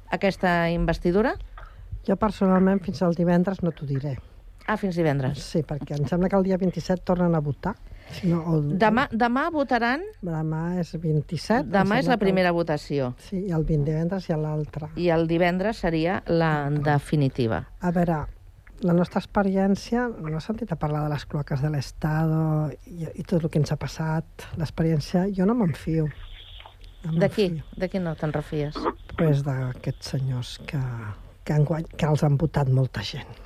[0.10, 1.36] aquesta investidura?
[2.08, 4.16] Jo personalment fins al divendres no t'ho diré.
[4.66, 5.42] Ah, fins divendres.
[5.44, 7.76] Sí, perquè em sembla que el dia 27 tornen a votar.
[8.28, 8.68] No, el...
[8.82, 10.04] Demà, demà votaran...
[10.22, 11.62] Demà és 27.
[11.64, 13.14] em Demà és la primera votació.
[13.30, 14.92] Sí, i el 20 divendres hi ha l'altra.
[15.00, 17.64] I el divendres seria la definitiva.
[17.80, 18.20] A veure,
[18.82, 22.44] la nostra experiència, no he sentit a parlar de les cloaques de l'Estado
[22.90, 24.48] i, i tot el que ens ha passat.
[24.62, 26.08] L'experiència, jo no me'n fio.
[27.06, 27.48] No De qui?
[27.78, 28.78] De qui no te'n refies?
[29.18, 30.82] Pues d'aquests senyors que,
[31.46, 31.88] que, han guany...
[31.98, 33.40] que els han votat molta gent.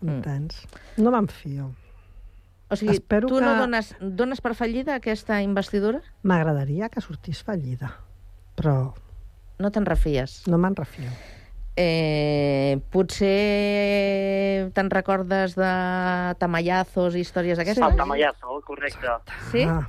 [0.00, 0.62] Entens?
[0.98, 1.70] No me'n fio.
[2.70, 6.00] O sigui, Espero tu que- no dones, dones per fallida aquesta investidura?
[6.22, 7.96] M'agradaria que sortís fallida,
[8.56, 8.94] però
[9.58, 10.46] No te'n refies?
[10.46, 11.10] no me'n refio.
[11.76, 15.70] Eh, potser te'n recordes de
[16.38, 17.82] tamallazos i històries aquestes?
[17.84, 19.06] El tamallazo, correcte.
[19.50, 19.62] Sí?
[19.64, 19.88] Ah,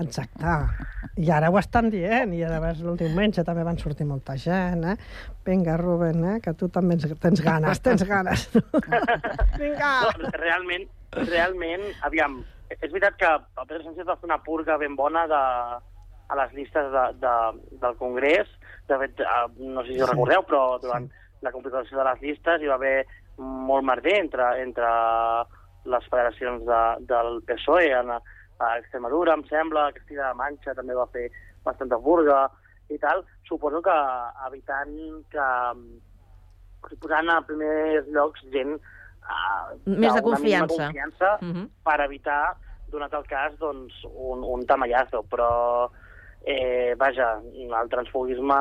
[0.00, 0.52] exacte.
[1.16, 4.84] I ara ho estan dient, i a més el diumenge també van sortir molta gent,
[4.84, 4.96] eh?
[5.44, 6.40] Vinga, Rubén, eh?
[6.40, 8.48] que tu també ens- tens ganes, tens ganes.
[9.60, 9.92] Vinga!
[10.18, 10.88] No, realment,
[11.28, 12.38] realment, aviam,
[12.72, 15.40] és veritat que el Pedro Sánchez va fer una purga ben bona de,
[16.32, 17.34] a les llistes de, de,
[17.82, 18.48] del Congrés.
[18.88, 20.12] De fet, eh, no sé si ho Sí.
[20.12, 21.10] recordeu, però durant
[21.42, 23.04] la complicació de les llistes hi va haver
[23.42, 24.88] molt merder entre, entre
[25.90, 26.80] les federacions de,
[27.10, 28.12] del PSOE en,
[28.58, 31.30] a Extremadura, em sembla, Castilla-La Manxa també va fer
[31.64, 32.50] bastanta purga
[32.90, 33.24] i tal.
[33.48, 33.96] Suposo que
[34.48, 35.46] evitant que
[37.00, 40.76] posant a primers llocs gent uh, Més de confiança.
[40.76, 41.68] confiança Mhm.
[41.84, 42.56] per evitar,
[42.90, 45.22] donat el cas, doncs, un, un tamallazo.
[45.30, 45.90] Però,
[46.44, 48.58] eh, vaja, el transfugisme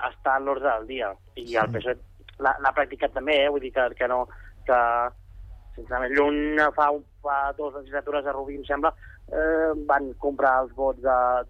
[0.00, 1.12] està a l'ordre del dia.
[1.36, 1.96] I el PSOE
[2.38, 3.48] l'ha practicat també, eh?
[3.48, 4.26] vull dir que, que no...
[4.66, 4.80] que
[5.78, 8.92] sincerament, lluny fa, un, fa dues legislatures a Rubí, em sembla,
[9.32, 11.02] eh, van comprar els vots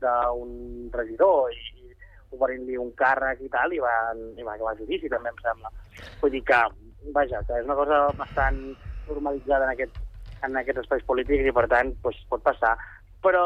[0.03, 0.53] d'un
[0.95, 5.33] regidor i, i oferint-li un càrrec i tal, i van, i van acabar judici, també,
[5.33, 5.72] em sembla.
[6.20, 6.61] Vull dir que,
[7.16, 8.61] vaja, que és una cosa bastant
[9.09, 9.97] normalitzada en aquest,
[10.45, 12.74] en aquests espais polítics i, per tant, doncs, pot passar.
[13.24, 13.43] Però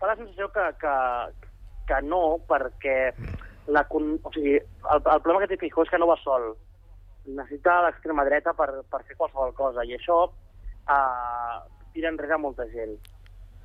[0.00, 0.96] fa la sensació que, que,
[1.88, 2.98] que no, perquè
[3.72, 6.52] la, o sigui, el, el problema que té Fijó és que no va sol.
[7.24, 11.56] Necessita l'extrema dreta per, per fer qualsevol cosa, i això uh,
[11.94, 12.96] tira enrere molta gent.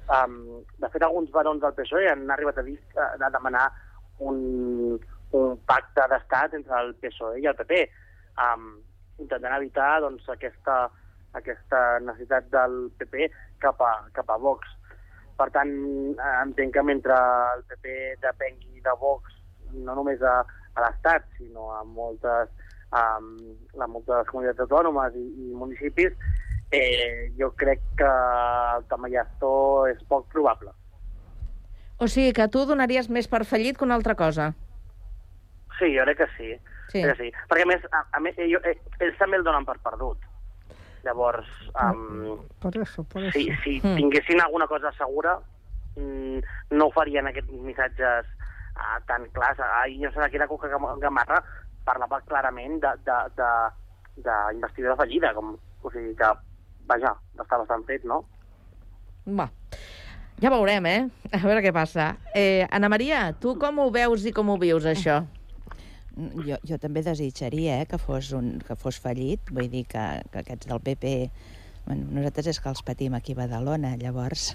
[0.07, 3.65] Um, de fet, alguns barons del PSOE han arribat a, dir, a, a demanar
[4.23, 4.99] un,
[5.35, 7.81] un pacte d'estat entre el PSOE i el PP,
[8.45, 8.69] um,
[9.19, 10.85] intentant evitar doncs, aquesta,
[11.37, 13.29] aquesta necessitat del PP
[13.63, 14.69] cap a, cap a Vox.
[15.37, 15.73] Per tant,
[16.17, 17.17] eh, entenc que mentre
[17.55, 19.35] el PP depengui de Vox
[19.85, 20.39] no només a,
[20.73, 22.49] a l'Estat, sinó a moltes,
[22.91, 23.01] a,
[23.83, 26.13] a moltes comunitats autònomes i, i municipis,
[26.71, 28.07] eh, jo crec que
[28.77, 30.71] el tamallazo és poc probable.
[31.97, 34.51] O sigui que tu donaries més per fallit que una altra cosa.
[35.79, 36.49] Sí, jo crec que sí.
[36.91, 37.01] Sí.
[37.03, 37.31] Crec que sí.
[37.49, 40.17] Perquè, a més, a, a més jo, eh, ells també el donen per perdut.
[41.03, 41.47] Llavors,
[41.79, 43.31] um, Por eso, por eso.
[43.38, 43.95] si, si Mm.
[43.95, 45.38] tinguessin alguna cosa segura,
[45.95, 46.39] mm,
[46.71, 48.25] no farien aquests missatges
[48.75, 49.59] uh, tan clars.
[49.83, 51.43] Ahir, no sé, aquí la Cuca Gam- Gamarra
[51.88, 53.51] parlava clarament de, de, de,
[54.25, 56.31] d'investidura fallida, com, o sigui que,
[56.89, 58.21] vaja, està bastant fet, no?
[59.39, 59.49] Va.
[60.41, 60.99] Ja veurem, eh?
[61.33, 62.11] A veure què passa.
[62.38, 65.23] Eh, Anna Maria, tu com ho veus i com ho vius, això?
[66.17, 70.43] Jo, jo també desitjaria eh, que, fos un, que fos fallit, vull dir que, que
[70.43, 71.15] aquests del PP
[71.88, 74.49] Bueno, nosaltres és que els patim aquí a Badalona, llavors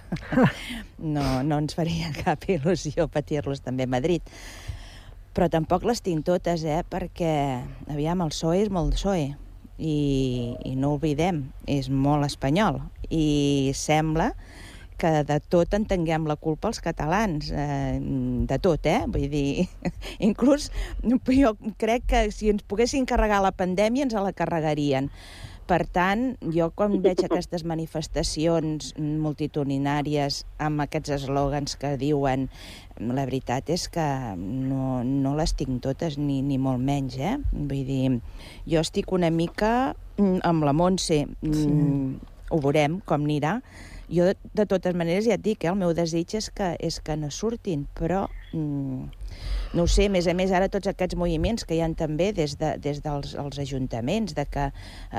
[1.15, 4.27] no, no ens faria cap il·lusió patir-los també a Madrid.
[5.33, 6.83] Però tampoc les tinc totes, eh?
[6.89, 7.35] perquè,
[7.89, 9.31] aviam, el PSOE és molt PSOE
[9.79, 9.97] i,
[10.69, 14.33] i no oblidem, és molt espanyol i sembla
[15.03, 17.99] que de tot en tinguem la culpa els catalans, eh,
[18.47, 19.01] de tot, eh?
[19.11, 19.67] Vull dir,
[20.29, 20.69] inclús
[21.03, 25.11] jo crec que si ens poguessin carregar la pandèmia ens la carregarien.
[25.73, 32.45] Per tant, jo quan veig aquestes manifestacions multitudinàries amb aquests eslògans que diuen
[33.01, 34.05] la veritat és que
[34.37, 37.39] no, no les tinc totes, ni, ni molt menys, eh?
[37.55, 38.19] Vull dir,
[38.69, 39.73] jo estic una mica
[40.19, 41.65] mm, amb la Montse, sí.
[42.53, 43.57] ho veurem com anirà,
[44.13, 47.01] jo, de, de totes maneres, ja et dic, eh, el meu desig és que, és
[47.01, 49.07] que no surtin, però mm,
[49.73, 52.29] no ho sé, a més a més, ara tots aquests moviments que hi han també
[52.37, 54.69] des, de, des dels els ajuntaments, de que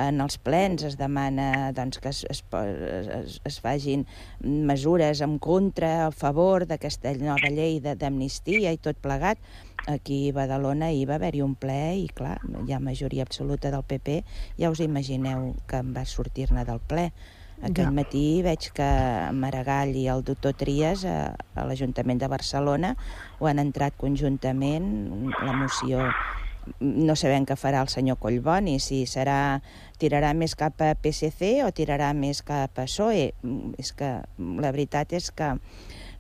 [0.06, 4.06] en els plens es demana doncs, que es, es, es, es fagin
[4.44, 9.42] mesures en contra, a favor d'aquesta nova llei d'amnistia i tot plegat,
[9.90, 12.38] aquí a Badalona hi va haver-hi un ple i, clar,
[12.68, 14.22] hi ha majoria absoluta del PP,
[14.62, 17.10] ja us imagineu que en va sortir-ne del ple.
[17.64, 17.96] Aquest ja.
[17.96, 18.88] matí veig que
[19.40, 22.94] Maragall i el doctor Trias a, a l'Ajuntament de Barcelona
[23.40, 24.90] ho han entrat conjuntament,
[25.32, 26.10] la moció
[26.80, 29.62] no sabem què farà el senyor Collboni, si serà
[30.02, 33.32] tirarà més cap a PSC o tirarà més cap a PSOE.
[33.80, 35.54] És que la veritat és que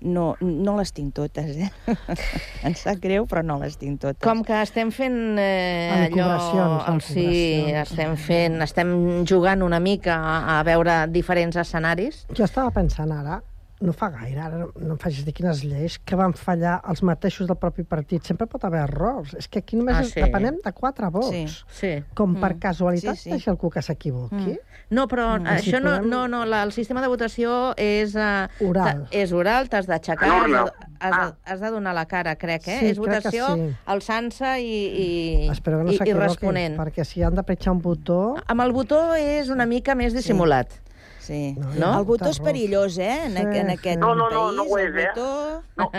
[0.04, 1.70] no, no les tinc totes, eh?
[2.68, 4.22] em sap greu, però no les tinc totes.
[4.24, 7.00] Com que estem fent eh, allò...
[7.04, 8.94] Sí, estem fent, estem
[9.30, 12.26] jugant una mica a, a veure diferents escenaris.
[12.36, 13.40] Jo estava pensant ara,
[13.82, 17.50] no fa gaire, ara no em facis dir quines lleis, que van fallar els mateixos
[17.50, 18.24] del propi partit.
[18.28, 19.34] Sempre pot haver errors.
[19.40, 20.22] És que aquí només ah, sí.
[20.22, 21.32] depenem de quatre vots.
[21.34, 21.92] Sí, sí.
[22.16, 22.62] Com per mm.
[22.64, 23.34] casualitat sí, sí.
[23.36, 24.56] deixa algú que s'equivoqui.
[24.56, 24.80] Mm.
[24.94, 25.50] No, però mm.
[25.58, 28.16] això no, no, no, la, el sistema de votació és...
[28.16, 29.06] Uh, oral.
[29.12, 31.28] És oral, t'has d'aixecar, has, has, ah.
[31.50, 32.80] has de donar la cara, crec, eh?
[32.80, 33.68] Sí, és votació sí.
[33.96, 35.10] alçant-se i, i,
[35.52, 36.78] Espero que no i, i responent.
[36.80, 38.22] perquè si han de pretxar un botó...
[38.48, 40.72] Amb el botó és una mica més dissimulat.
[40.72, 40.83] Sí.
[41.24, 41.56] Sí.
[41.56, 41.90] No, no?
[42.02, 44.58] El botó és perillós, eh, en, sí, en aquest no, no, no, país.
[44.58, 45.28] No, no ho és, el botó...
[45.48, 45.62] eh?
[45.80, 45.90] No.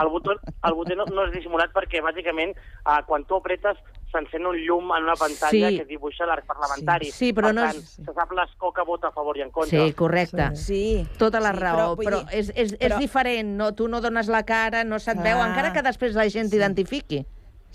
[0.00, 2.54] El botó, el botó no, no és dissimulat perquè, bàsicament,
[2.86, 3.76] uh, quan tu apretes
[4.14, 5.76] s'encén un llum en una pantalla sí.
[5.76, 7.10] que dibuixa l'arc parlamentari.
[7.10, 7.98] Sí, sí però per no tant, és...
[8.06, 9.76] se sap l'escó que vota a favor i en contra.
[9.76, 10.48] Sí, correcte.
[10.56, 10.84] Sí.
[11.20, 13.02] Tota la sí, raó, però, però, dir, és, és, és però...
[13.02, 13.74] diferent, no?
[13.76, 17.26] Tu no dones la cara, no se't veu, encara que després la gent t'identifiqui.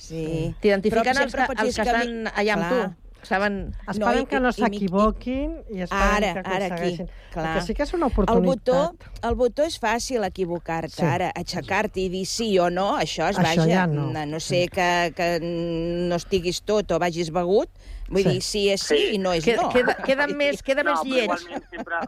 [0.01, 0.25] Sí.
[0.63, 2.81] T'identifiquen els, que, els que estan allà amb tu
[3.27, 3.57] saben...
[3.87, 7.07] Esperem no, que no s'equivoquin i esperem ara, que aconsegueixin.
[7.07, 7.45] Ara, aquí, clar.
[7.45, 8.41] Perquè sí que és una oportunitat.
[8.41, 11.07] El botó, el botó és fàcil equivocar-te sí.
[11.07, 14.09] ara, aixecar-te i dir sí o no, això és, això vaja, ja no.
[14.13, 14.73] no, sé sí.
[14.75, 17.71] que, que no estiguis tot o vagis begut,
[18.09, 18.29] vull sí.
[18.29, 19.73] dir, sí és sí, sí i no és queda, no.
[19.75, 21.67] Queda, queda més, queda no, més lleig.
[21.71, 22.05] sempre,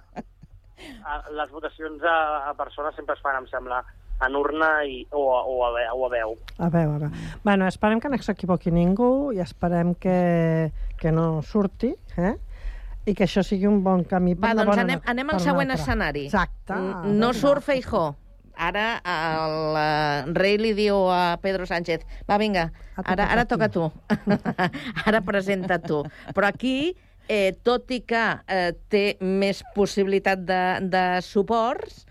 [1.33, 2.17] les votacions a,
[2.49, 3.83] a persones sempre es fan, em sembla,
[4.23, 6.37] en urna i, o, o, a, o a veu.
[6.57, 7.09] A veu, a veu.
[7.43, 10.71] Bueno, esperem que no s'equivoqui ningú i esperem que,
[11.03, 12.33] que no surti, eh?
[13.03, 15.73] i que això sigui un bon camí per Va, doncs bona anem, anem al següent
[15.75, 16.27] escenari.
[16.29, 16.77] Exacte.
[17.11, 18.13] No surt Feijó.
[18.53, 22.67] Ara el uh, rei li diu a Pedro Sánchez va, vinga,
[23.01, 23.87] ara, ara toca tu.
[25.09, 26.03] ara presenta tu.
[26.37, 26.93] Però aquí,
[27.27, 32.03] eh, tot i que eh, té més possibilitat de, de suports,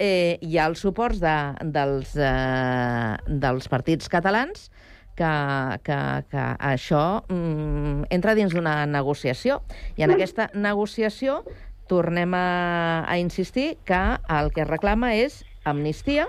[0.00, 1.36] eh, hi ha els suports de,
[1.76, 4.70] dels, eh, dels partits catalans
[5.18, 5.32] que,
[5.86, 5.98] que,
[6.30, 9.60] que això mm, entra dins d'una negociació.
[9.96, 11.42] I en aquesta negociació
[11.90, 14.00] tornem a, a insistir que
[14.30, 16.28] el que reclama és amnistia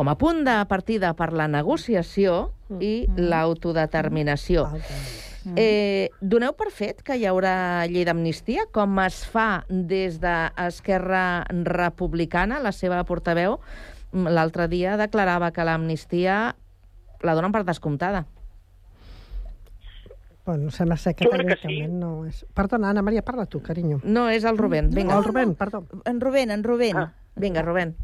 [0.00, 3.26] com a punt de partida per la negociació i mm-hmm.
[3.32, 4.68] l'autodeterminació.
[5.44, 5.56] Mm.
[5.56, 12.60] Eh, doneu per fet que hi haurà llei d'amnistia, com es fa des d'Esquerra Republicana,
[12.60, 13.58] la seva portaveu,
[14.12, 16.54] mm, l'altre dia declarava que l'amnistia
[17.22, 18.26] la donen per descomptada.
[20.46, 22.00] Bueno, sembla ser que tècnicament sí.
[22.00, 22.40] no és...
[22.56, 24.00] Perdona, Anna Maria, parla tu, carinyo.
[24.02, 24.88] No, és el Rubén.
[24.90, 25.12] Vinga.
[25.12, 25.84] No, el Rubén, perdó.
[26.08, 26.96] En Rubén, en Rubén.
[26.96, 27.12] Ah.
[27.36, 27.94] Vinga, Rubén.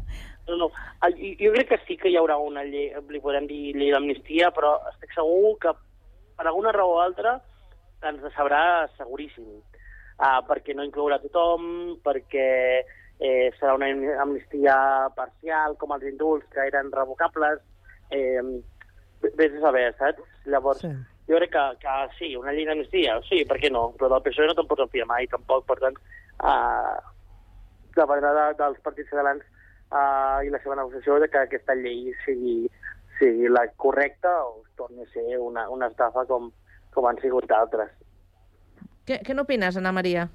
[0.47, 0.69] No, no.
[0.69, 4.77] Jo crec que sí que hi haurà una llei, li podem dir llei d'amnistia, però
[4.93, 5.73] estic segur que
[6.37, 7.39] per alguna raó o altra
[8.05, 8.61] ens decebrà
[8.95, 9.57] seguríssim,
[10.21, 12.47] uh, perquè no inclourà tothom, perquè
[13.19, 13.89] eh, serà una
[14.21, 14.77] amnistia
[15.17, 17.59] parcial, com els indults, que eren revocables,
[18.13, 18.41] eh,
[19.21, 20.23] vés a saber, saps?
[20.45, 20.91] Llavors, sí.
[21.27, 23.89] jo crec que, que sí, una llei d'amnistia, sí, per què no?
[23.97, 25.97] Però del PSOE no te'n pots enfiar mai, tampoc, per tant,
[26.39, 26.95] uh,
[27.97, 29.43] de vegada dels partits catalans
[29.91, 32.57] uh, i la seva negociació de que aquesta llei sigui,
[33.19, 36.51] sigui la correcta o torni a ser una, una estafa com,
[36.93, 37.89] com han sigut altres.
[39.07, 40.27] Què, què n'opines, Ana Maria?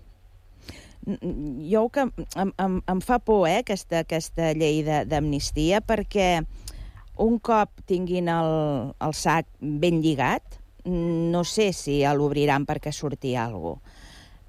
[1.03, 2.05] jo que
[2.39, 6.45] em, em, em fa por, eh, aquesta, aquesta llei de- d'amnistia, perquè
[7.23, 8.53] un cop tinguin el,
[9.01, 14.01] el sac ben lligat, no sé si l'obriran perquè surti alguna cosa.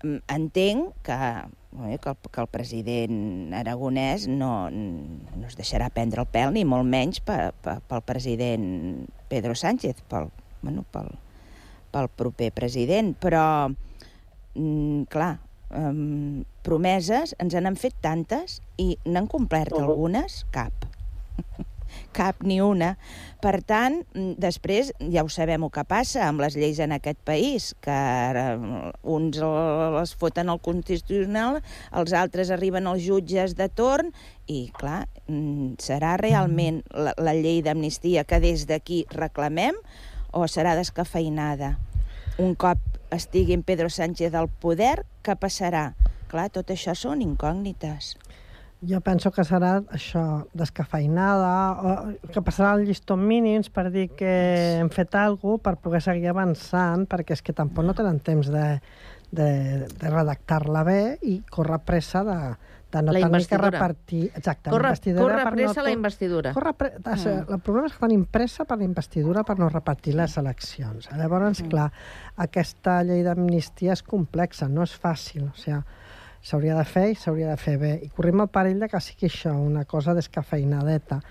[0.03, 6.27] Entenc que, eh, que, el, que el president aragonès no, no es deixarà prendre el
[6.27, 8.65] pèl, ni molt menys pe, pe, pel president
[9.31, 10.27] Pedro Sánchez, pel,
[10.61, 11.07] bueno, pel,
[11.93, 13.45] pel proper president, però,
[14.57, 15.37] mm, clar,
[15.71, 19.87] um, promeses ens n'han fet tantes i n'han complert uh -huh.
[19.87, 20.43] algunes?
[20.51, 20.73] Cap.
[22.15, 22.93] Cap ni una.
[23.43, 27.19] Per tant, mm, després ja ho sabem el que passa amb les lleis en aquest
[27.25, 34.13] país, que mm, uns les foten al Constitucional, els altres arriben als jutges de torn,
[34.47, 39.75] i, clar, mm, serà realment la, la llei d'amnistia que des d'aquí reclamem
[40.31, 41.77] o serà descafeinada?
[42.41, 42.81] Un cop
[43.13, 45.93] estigui en Pedro Sánchez al poder, què passarà?
[46.31, 48.15] Clar, tot això són incògnites.
[48.89, 51.93] Jo penso que serà això, descafeinada, o
[52.33, 54.33] que passarà el llistó mínims per dir que
[54.81, 58.67] hem fet alguna per poder seguir avançant, perquè és que tampoc no tenen temps de,
[59.31, 59.49] de,
[59.87, 62.37] de redactar-la bé i córrer pressa de,
[62.93, 64.23] de no La tenir que repartir...
[64.35, 65.85] Exacte, Corre, investidura corre per pressa no...
[65.87, 66.53] la investidura.
[66.53, 66.91] Corre pre...
[66.99, 67.55] mm.
[67.55, 71.09] El problema és que tenim pressa per la investidura per no repartir les eleccions.
[71.17, 71.71] Llavors, mm.
[71.73, 71.89] clar,
[72.45, 75.49] aquesta llei d'amnistia és complexa, no és fàcil.
[75.49, 75.81] O sigui,
[76.43, 77.93] s'hauria de fer i s'hauria de fer bé.
[78.03, 81.21] I corrim el perill de que sigui això, una cosa descafeinadeta.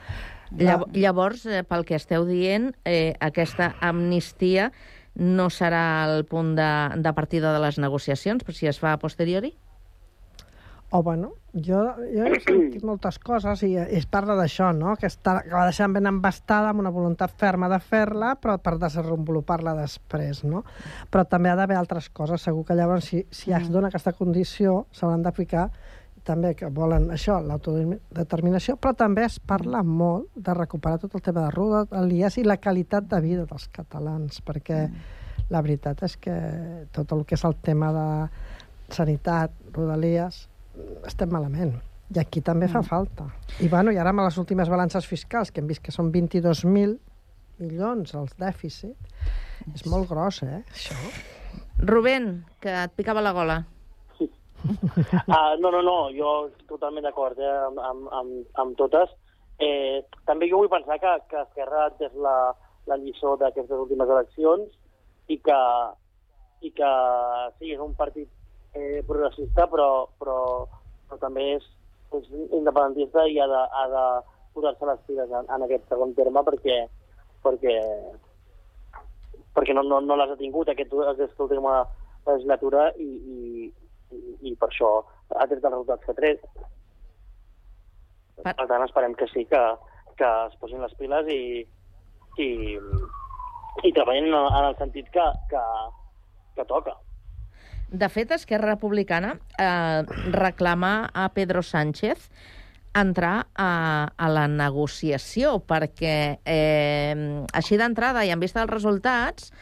[0.59, 4.71] Llav Llavors, eh, pel que esteu dient, eh, aquesta amnistia
[5.15, 9.01] no serà el punt de, de partida de les negociacions, però si es fa a
[9.01, 9.53] posteriori?
[10.95, 11.79] O, bueno, jo,
[12.13, 14.93] jo he sentit moltes coses i es parla d'això, no?
[15.01, 18.75] Que, està, que la deixen ben embastada amb una voluntat ferma de fer-la, però per
[18.83, 20.67] desenvolupar-la després, no?
[21.09, 22.45] Però també ha d'haver altres coses.
[22.45, 25.71] Segur que llavors, si, si es dona aquesta condició, s'hauran d'aplicar
[26.29, 31.49] també que volen això, l'autodeterminació, però també es parla molt de recuperar tot el tema
[31.49, 34.85] de rodalies i la qualitat de vida dels catalans, perquè
[35.49, 36.37] la veritat és que
[36.93, 38.09] tot el que és el tema de
[38.93, 40.47] sanitat, rodalies,
[41.07, 41.75] estem malament.
[42.13, 43.25] I aquí també fa falta.
[43.61, 46.99] I, bueno, i ara amb les últimes balances fiscals, que hem vist que són 22.000
[47.63, 49.13] milions els dèficit,
[49.73, 50.99] és molt gros, eh, això.
[51.79, 53.63] Rubén, que et picava la gola.
[54.63, 59.11] Uh, no, no, no, jo totalment d'acord eh, amb, amb, amb, amb totes.
[59.63, 62.37] Eh, també jo vull pensar que, que Esquerra és la,
[62.91, 64.71] la lliçó d'aquestes últimes eleccions
[65.31, 65.59] i que,
[66.63, 66.93] i que
[67.59, 68.31] sí, és un partit
[68.75, 70.39] eh, progressista, però, però,
[71.09, 71.69] però també és,
[72.19, 74.05] és independentista i ha de, ha de
[74.55, 76.79] posar-se les piles en, en aquest segon terme perquè,
[77.45, 77.77] perquè,
[79.57, 81.81] perquè no, no, no les ha tingut aquest, aquesta última
[82.27, 83.71] legislatura i, i,
[84.13, 84.21] i,
[84.51, 84.93] i per això
[85.33, 86.45] ha tret els resultats que ha tret.
[88.43, 89.63] Per tant, esperem que sí, que,
[90.19, 91.63] que es posin les piles i,
[92.43, 92.49] i,
[93.87, 95.63] i treballin en, en el sentit que, que,
[96.57, 96.97] que toca.
[97.93, 102.31] De fet, Esquerra Republicana eh, reclama a Pedro Sánchez
[102.97, 109.53] entrar a, a la negociació, perquè eh, així d'entrada i en vista dels resultats,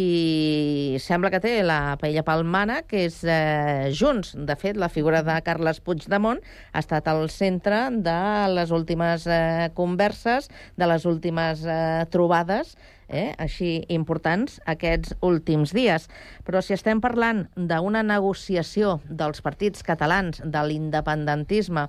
[0.00, 4.32] qui sembla que té la paella palmana, que és eh, Junts.
[4.48, 6.40] De fet, la figura de Carles Puigdemont
[6.72, 8.20] ha estat al centre de
[8.54, 10.48] les últimes eh, converses,
[10.80, 12.76] de les últimes eh, trobades,
[13.10, 16.08] eh, així importants aquests últims dies.
[16.46, 21.88] Però si estem parlant d'una negociació dels partits catalans, de l'independentisme,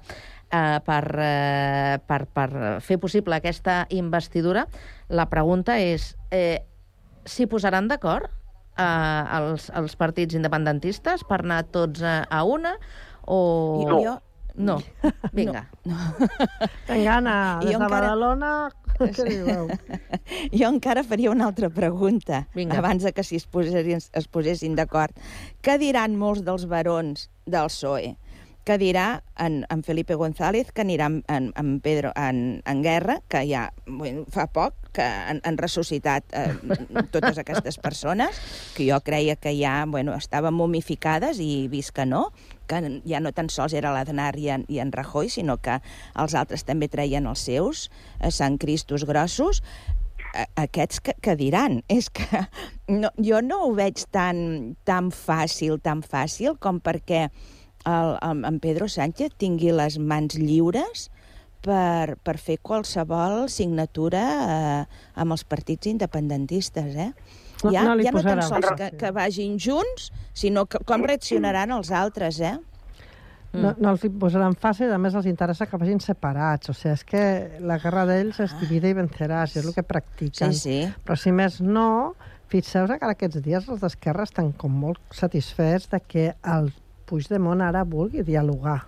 [0.51, 2.49] eh, per, eh, per, per
[2.83, 4.65] fer possible aquesta investidura,
[5.07, 6.59] la pregunta és eh,
[7.25, 8.25] s'hi posaran d'acord
[8.77, 12.75] eh, els, els partits independentistes per anar tots a, a una
[13.25, 13.85] o...
[13.87, 14.19] Jo- jo-
[14.53, 14.73] No.
[15.31, 15.61] Vinga.
[15.87, 15.95] No.
[16.91, 18.49] I des jo de encara- Badalona,
[19.15, 19.69] què dieu?
[20.51, 22.81] Jo encara faria una altra pregunta, Vinga.
[22.81, 25.15] abans de que si es posessin, es posessin d'acord.
[25.63, 28.17] Què diran molts dels barons del PSOE?
[28.61, 33.41] Què dirà en, en Felipe González, que anirà en, en, Pedro en, en guerra, que
[33.49, 33.69] ja
[34.29, 36.51] fa poc que han, han ressuscitat eh,
[37.13, 38.37] totes aquestes persones,
[38.75, 42.27] que jo creia que ja bueno, estaven momificades i vist que no,
[42.69, 45.79] que ja no tan sols era l'Aznar i, i en Rajoy, sinó que
[46.19, 47.87] els altres també treien els seus,
[48.19, 49.63] eh, Sant Cristos grossos,
[50.55, 51.81] aquests que, que diran.
[51.89, 52.45] És que
[52.91, 57.27] no, jo no ho veig tan, tan fàcil, tan fàcil com perquè
[57.85, 61.09] el, el, en Pedro Sánchez tingui les mans lliures
[61.61, 64.81] per, per fer qualsevol signatura eh,
[65.21, 67.11] amb els partits independentistes, eh?
[67.63, 71.03] No- ja no li ja no tan sols que, que vagin junts, sinó que, com
[71.05, 72.57] reaccionaran els altres, eh?
[73.51, 76.71] No, no els hi posaran fàcil, a més els interessa que vagin separats.
[76.71, 77.23] O sigui, és que
[77.59, 80.53] la guerra d'ells es divide i venceràs, és el que practiquen.
[80.53, 80.55] Ah.
[80.55, 80.77] Sí, sí.
[81.03, 82.15] Però si més no,
[82.51, 86.71] fixeu-vos que aquests dies els d'Esquerra estan com molt satisfets de que el
[87.11, 88.85] Puigdemont ara vulgui dialogar,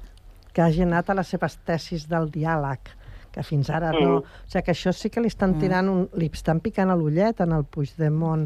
[0.55, 2.93] que hagi anat a les seves tesis del diàleg,
[3.33, 3.99] que fins ara no...
[3.99, 4.17] Mm.
[4.21, 7.39] O sigui, que això sí que li estan tirant un, li estan picant a l'ullet
[7.41, 8.43] en el Puigdemont,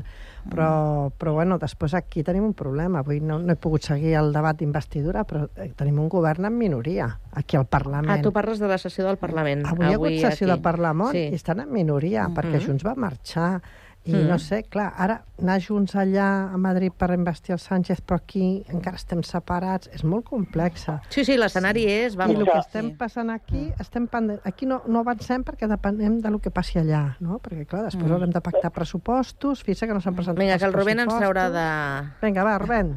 [0.47, 3.01] però, però bueno, després aquí tenim un problema.
[3.03, 6.55] Avui no, no he pogut seguir el debat d'investidura, però eh, tenim un govern en
[6.57, 8.13] minoria aquí al Parlament.
[8.15, 9.65] Ah, tu parles de la sessió del Parlament.
[9.67, 10.53] Avui, hi ha hagut sessió aquí.
[10.55, 11.25] de Parlament Sí.
[11.33, 12.37] i estan en minoria, Mhm.
[12.39, 13.61] perquè Junts va marxar.
[14.07, 14.27] I Mhm.
[14.29, 18.63] no sé, clar, ara anar junts allà a Madrid per investir el Sánchez, però aquí
[18.69, 21.01] encara estem separats, és molt complexa.
[21.09, 22.13] Sí, sí, l'escenari és...
[22.13, 22.39] I Vamos.
[22.39, 24.39] el que estem passant aquí, estem pende...
[24.45, 27.39] aquí no, no avancem perquè depenem de lo que passi allà, no?
[27.39, 28.13] Perquè, clar, després Mm.
[28.13, 31.49] haurem de pactar pressupostos, fixa que no s'han presentat Vinga, que el Rubén ens traurà
[31.51, 31.67] de...
[32.21, 32.95] Vinga, va, Rubén.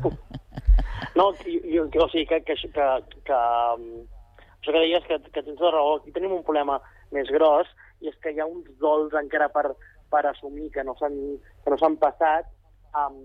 [1.16, 2.86] No, jo, jo, o sigui, que, que, que,
[3.26, 4.06] que um,
[4.60, 6.78] això que deies, que, que tens tota raó, aquí tenim un problema
[7.10, 7.66] més gros,
[8.00, 9.72] i és que hi ha uns dols encara per,
[10.10, 12.50] per assumir que no s'han passat.
[12.96, 13.20] Um,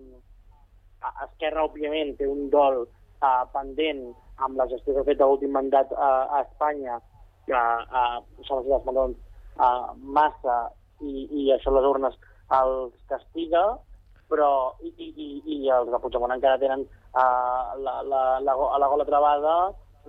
[1.25, 4.07] Esquerra, òbviament, té un dol uh, pendent
[4.45, 6.97] amb la gestió que ha fet l'últim mandat uh, a Espanya,
[7.45, 9.19] que uh, s'ha passat els mandons
[9.59, 10.57] uh, massa,
[11.03, 12.15] i, i això les urnes
[12.55, 13.65] els castiga,
[14.29, 14.49] però
[14.81, 19.55] i, i, i, els de Puigdemont encara tenen uh, la, la, la, la gola travada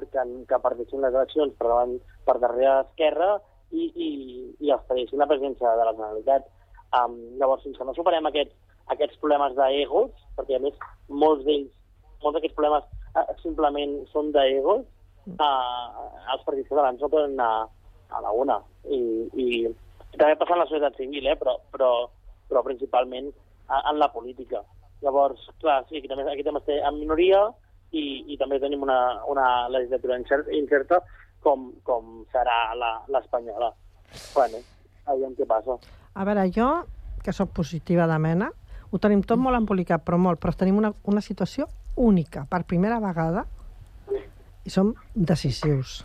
[0.01, 3.31] que, que perdessin les eleccions per, davant, per darrere d'Esquerra
[3.73, 4.11] i, i,
[4.65, 6.49] i els perdessin la presidència de la Generalitat.
[6.95, 8.55] Um, llavors, fins que no superem aquests,
[8.95, 10.77] aquests problemes d'egos, perquè a més
[11.09, 11.73] molts d'ells,
[12.23, 12.85] molts d'aquests problemes
[13.17, 14.85] uh, simplement són d'egos,
[15.41, 17.67] uh, els partits catalans no poden anar
[18.15, 18.61] a la una.
[18.87, 19.01] I,
[19.35, 19.49] i
[20.17, 21.35] també passa en la societat civil, eh?
[21.37, 21.91] però, però,
[22.49, 23.33] però principalment
[23.69, 24.63] a- en la política.
[25.03, 27.43] Llavors, clar, sí, aquí també, aquí també estem en minoria
[27.93, 30.17] i, i també tenim una, una legislatura
[30.55, 31.03] incerta,
[31.43, 33.75] com, com serà la- l'espanyola.
[34.33, 34.63] Bueno,
[35.11, 35.77] aviam què passa.
[36.17, 36.71] A veure, jo,
[37.23, 38.49] que sóc positiva de mena,
[38.89, 41.69] ho tenim tot molt embolicat, però molt, però tenim una, una situació
[42.01, 43.45] única, per primera vegada,
[44.65, 46.01] i som decisius.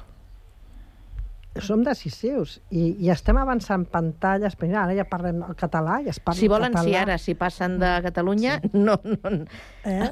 [1.59, 6.21] Som decisius i, i estem avançant pantalles, però ara ja parlem el català i es
[6.23, 6.85] parla Si en volen, català.
[6.87, 9.33] si ara, si passen de Catalunya, no, no...
[9.83, 10.07] Eh?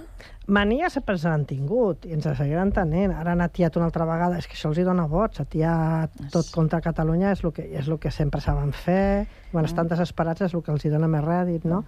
[0.50, 3.14] Mania sempre se n'han tingut i ens la seguiran tenint.
[3.14, 6.50] Ara han atiat una altra vegada, és que això els hi dona vots, atiar tot
[6.52, 10.58] contra Catalunya és el que, és el que sempre saben fer, quan estan desesperats és
[10.58, 11.84] el que els hi dona més rèdit, no?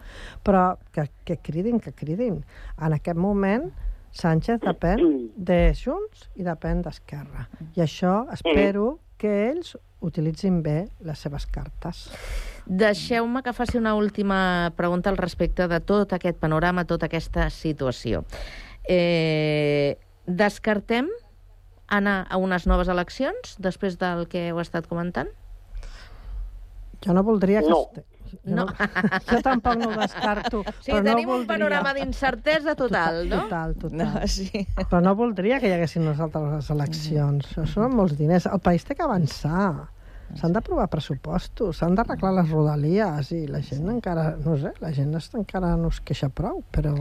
[0.45, 2.43] Però que, que cridin, que cridin.
[2.79, 3.71] En aquest moment,
[4.11, 7.47] Sánchez depèn de Junts i depèn d'Esquerra.
[7.75, 12.07] I això espero que ells utilitzin bé les seves cartes.
[12.65, 18.23] Deixeu-me que faci una última pregunta al respecte de tot aquest panorama, tota aquesta situació.
[18.89, 21.09] Eh, descartem
[21.91, 25.29] anar a unes noves eleccions després del que heu estat comentant?
[27.05, 27.69] Jo no voldria que...
[27.69, 27.85] No.
[28.31, 28.65] Jo, no.
[29.29, 30.63] jo tampoc no ho descarto.
[30.79, 31.51] Sí, però no tenim un voldria...
[31.53, 33.45] panorama d'incertesa total, no?
[33.45, 33.97] Total, total.
[34.01, 34.65] No, sí.
[34.81, 37.49] Però no voldria que hi haguessin les eleccions.
[37.51, 38.47] Això són molts diners.
[38.51, 39.89] El país té que avançar.
[40.39, 45.11] S'han d'aprovar pressupostos, s'han d'arreglar les rodalies i la gent encara, no sé, la gent
[45.19, 46.93] està encara no es queixa prou, però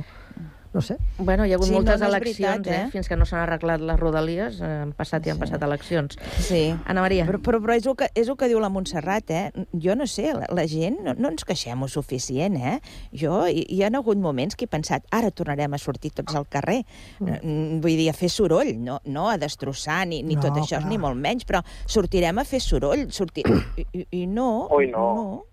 [0.73, 0.97] no sé.
[1.18, 2.87] Bueno, hi ha hagut Sí, no, moltes no és eleccions, veritat, eh?
[2.87, 2.91] eh?
[2.93, 6.18] Fins que no s'han arreglat les rodalies, eh, han passat i han passat eleccions.
[6.47, 6.61] Sí.
[6.87, 7.27] Anna Maria.
[7.27, 9.66] Però, però, però és, el que, és el que diu la Montserrat, eh?
[9.75, 12.77] Jo no sé, la, la gent no, no ens queixem o suficient, eh?
[13.11, 16.47] Jo, hi, hi ha hagut moments que he pensat, ara tornarem a sortir tots al
[16.47, 16.85] carrer.
[17.18, 17.81] Mm.
[17.83, 20.89] Vull dir, a fer soroll, no, no a destrossar ni, ni No, tot això, clar.
[20.89, 23.09] ni molt menys, però sortirem a fer soroll.
[23.11, 23.45] Sortir...
[23.81, 24.68] I, i, I no...
[24.71, 25.45] Oi, no.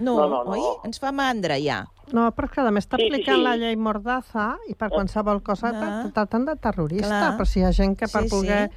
[0.00, 0.52] No, no, No, no, no.
[0.56, 0.62] oi?
[0.88, 1.82] Ens fa mandra, ja.
[2.12, 3.44] No, però és que a més està Sí, sí, aplicant sí.
[3.44, 5.90] la llei Mordaza i per qualsevol cosa Clar.
[6.06, 7.36] te tracten de terrorista, Clar.
[7.38, 8.70] però si hi ha gent que per Sí, voler,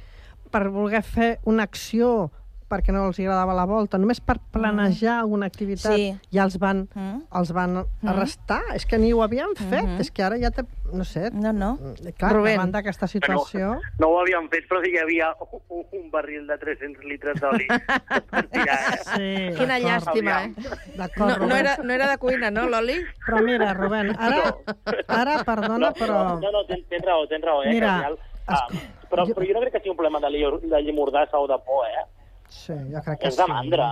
[0.50, 2.30] per voler fer una acció
[2.68, 6.16] perquè no els agradava la volta, només per planejar una activitat, Sí.
[6.32, 7.22] ja els van, Mm.
[7.32, 8.62] els van arrestar.
[8.74, 10.00] És que ni ho havien fet, Mhm.
[10.00, 10.64] és que ara ja té...
[10.92, 11.30] No sé.
[11.32, 11.78] No, no.
[12.16, 12.56] Clar, Rubén.
[12.56, 13.80] davant d'aquesta situació...
[13.98, 15.34] No ho havíem fet, però hi havia
[15.68, 17.66] un, un barril de 300 litres d'oli.
[18.52, 18.98] eh?
[19.14, 20.52] Sí, Quina llàstima, eh?
[20.96, 22.98] D'acord, No, no, era, no era de cuina, no, l'oli?
[23.26, 24.54] Però mira, Rubén, ara,
[25.08, 26.40] ara perdona, però...
[26.40, 27.70] No, no, tens, tens raó, tens raó, eh?
[27.72, 28.66] Mira, que al final, ah,
[29.10, 31.46] però, però jo no crec que sigui un problema de llei, de llei mordassa o
[31.48, 32.04] de por, eh?
[32.54, 33.88] Sí, jo crec que És de mandra.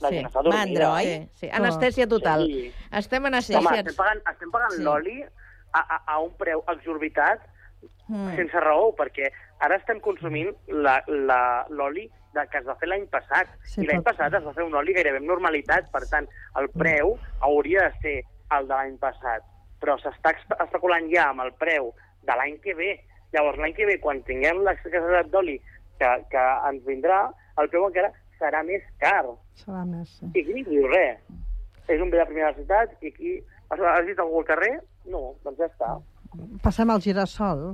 [0.00, 1.06] La Sí, gent està mandra, oi?
[1.08, 1.48] Sí, sí.
[1.58, 2.44] Anestèsia total.
[2.46, 2.68] Sí.
[3.00, 3.78] Estem Home, anestesiats.
[3.82, 4.82] estem pagant, estem pagant Sí.
[4.86, 7.40] l'oli a, a, a un preu exorbitat
[8.08, 8.36] Mm.
[8.36, 9.26] sense raó, perquè
[9.60, 13.48] ara estem consumint la- la- l'oli de, que es va fer l'any passat.
[13.64, 16.70] Sí, I l'any passat es va fer un oli gairebé amb normalitat, per tant, el
[16.70, 18.16] preu hauria de ser
[18.56, 19.42] el de l'any passat.
[19.80, 21.92] Però s'està espe- especulant ja amb el preu
[22.22, 23.04] de l'any que ve.
[23.32, 25.58] Llavors, l'any que ve, quan tinguem l'escassetat d'oli
[25.98, 27.30] que, que ens vindrà,
[27.62, 29.24] el preu encara serà més car.
[29.58, 30.30] Serà més, sí.
[30.34, 31.20] I aquí ningú diu res.
[31.88, 33.38] És un bé de primera necessitat i aquí...
[33.68, 34.70] Has, has vist algú al carrer?
[35.12, 35.90] No, doncs ja està.
[36.64, 37.66] Passem al girassol.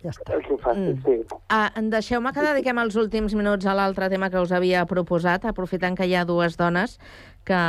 [0.00, 0.36] Ja està.
[0.38, 1.00] És fàcil, mm.
[1.04, 1.40] sí.
[1.52, 5.98] Ah, Deixeu-me que dediquem els últims minuts a l'altre tema que us havia proposat, aprofitant
[5.98, 6.96] que hi ha dues dones
[7.44, 7.60] que,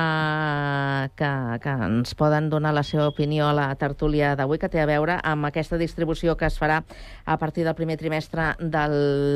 [1.16, 4.88] que, que ens poden donar la seva opinió a la tertúlia d'avui, que té a
[4.90, 6.82] veure amb aquesta distribució que es farà
[7.26, 8.84] a partir del primer trimestre de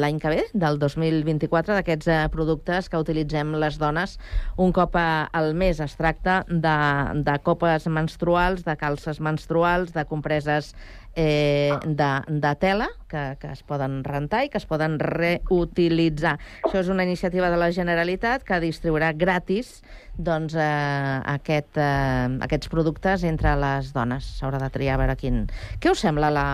[0.04, 4.18] l'any que ve, del 2024, d'aquests eh, productes que utilitzem les dones
[4.58, 5.80] un cop eh, al mes.
[5.84, 6.78] Es tracta de,
[7.26, 10.76] de copes menstruals, de calces menstruals, de compreses
[11.16, 16.36] eh, de, de tela que, que es poden rentar i que es poden reutilitzar.
[16.68, 19.80] Això és una iniciativa de la Generalitat que distribuirà gratis
[20.18, 24.36] doncs, eh, aquest, eh, aquests productes entre les dones.
[24.40, 25.46] S'haurà de triar a veure quin...
[25.80, 26.48] Què us sembla la,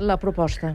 [0.00, 0.74] la proposta?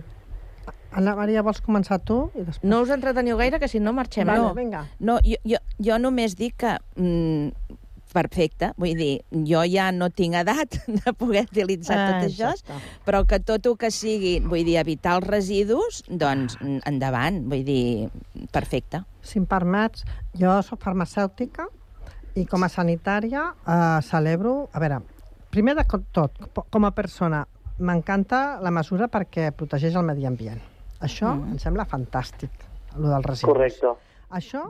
[0.93, 2.27] Anna Maria, vols començar tu?
[2.37, 2.61] I després...
[2.69, 4.29] No us entreteniu gaire, que si no marxem.
[4.29, 4.53] Vale, no.
[4.57, 4.85] vinga.
[5.01, 6.77] No, jo, jo, jo només dic que...
[6.99, 7.79] Mm,
[8.13, 9.13] perfecte, vull dir,
[9.49, 12.91] jo ja no tinc edat de poder utilitzar Ah, tot això, exacte.
[13.05, 16.57] però que tot el que sigui, vull dir, evitar els residus, doncs
[16.89, 18.09] endavant, vull dir,
[18.53, 19.03] perfecte.
[19.23, 20.05] Si em permets,
[20.39, 21.67] jo sóc farmacèutica
[22.39, 24.55] i com a sanitària eh, celebro...
[24.73, 25.01] A veure,
[25.53, 25.85] primer de
[26.15, 26.39] tot,
[26.73, 27.43] com a persona,
[27.79, 30.61] m'encanta la mesura perquè protegeix el medi ambient.
[31.03, 31.55] Això mm.
[31.55, 33.49] em sembla fantàstic, el dels residus.
[33.51, 33.93] Correcte.
[34.33, 34.67] Això,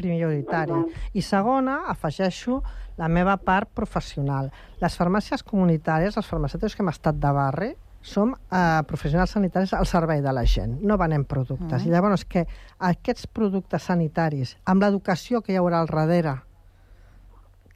[0.00, 0.80] prioritari.
[1.14, 2.60] I segona, afegeixo
[3.00, 4.50] la meva part professional.
[4.80, 7.70] Les farmàcies comunitàries, els farmacèutics que hem estat de barri,
[8.00, 11.82] som eh, professionals sanitaris al servei de la gent, no venem productes.
[11.82, 11.88] Mm.
[11.88, 12.46] I llavors que
[12.90, 16.38] aquests productes sanitaris, amb l'educació que hi haurà al darrere,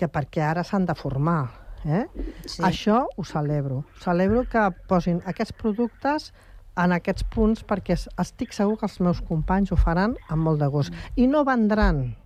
[0.01, 1.43] que perquè ara s'han de formar,
[1.85, 2.07] eh?
[2.47, 2.63] Sí.
[2.65, 3.85] això ho celebro.
[4.01, 6.33] Celebro que posin aquests productes
[6.77, 10.61] en aquests punts perquè es- estic segur que els meus companys ho faran amb molt
[10.61, 10.93] de gust.
[11.17, 12.17] I no vendran.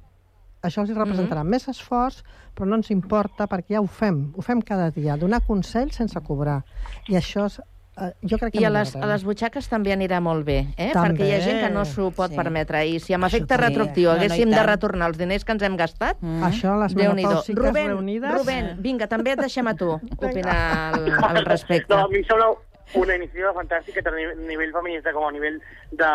[0.63, 2.23] Això els representarà més esforç,
[2.57, 4.33] però no ens importa perquè ja ho fem.
[4.37, 6.65] Ho fem cada dia, donar consells sense cobrar.
[7.09, 7.61] I això és,
[8.01, 10.91] eh, jo crec que I a les, a les butxaques també anirà molt bé, eh?
[10.93, 11.15] També.
[11.15, 12.37] perquè hi ha gent que no s'ho pot Sí.
[12.37, 12.85] permetre.
[12.89, 13.69] I si amb Això efecte també.
[13.69, 16.43] retroactiu No, no, haguéssim de retornar els diners que ens hem gastat, Mm.
[16.43, 18.35] Això, les menopàusiques reunides...
[18.35, 21.95] Rubén, vinga, també et deixem a tu opinar al, al respecte.
[21.95, 22.47] No, a mi em sembla
[22.95, 25.61] una iniciativa fantàstica tant a nivell- feminista com a nivell
[25.93, 26.11] de,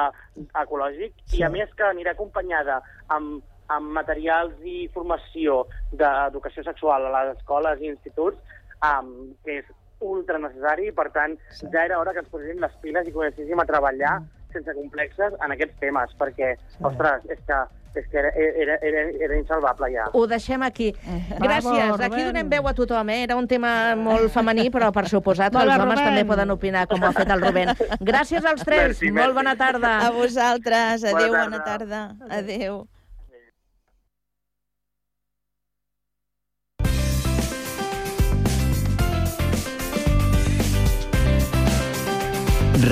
[0.64, 1.40] ecològic Sí.
[1.40, 7.38] i a més que anirà acompanyada amb, amb materials i formació d'educació sexual a les
[7.38, 8.38] escoles i instituts
[8.84, 9.66] um, que és
[10.04, 11.68] ultra necessari i per tant sí.
[11.72, 14.18] ja era hora que ens poséssim les piles i comencéssim a treballar
[14.52, 16.84] sense complexes en aquests temes perquè, sí.
[16.84, 17.62] ostres, és que,
[17.96, 20.08] és que era, era, era, era insalvable ja.
[20.14, 20.92] Ho deixem aquí.
[21.40, 21.74] Gràcies.
[21.74, 23.24] Bravo, Aquí donem veu a tothom, eh?
[23.28, 26.06] Era un tema molt femení, però per suposat els homes Rubén.
[26.10, 27.70] també poden opinar, com ho ha fet el Rubén.
[28.02, 28.88] Gràcies als tres.
[28.94, 29.38] Merci, Molt merci.
[29.42, 29.94] bona tarda.
[30.08, 32.04] A vosaltres, adeu, Bona bona tarda.
[32.30, 32.84] Adeu.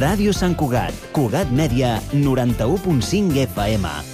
[0.02, 4.11] Ràdio Sant Cugat, Cugat Mèdia, 91.5 FM.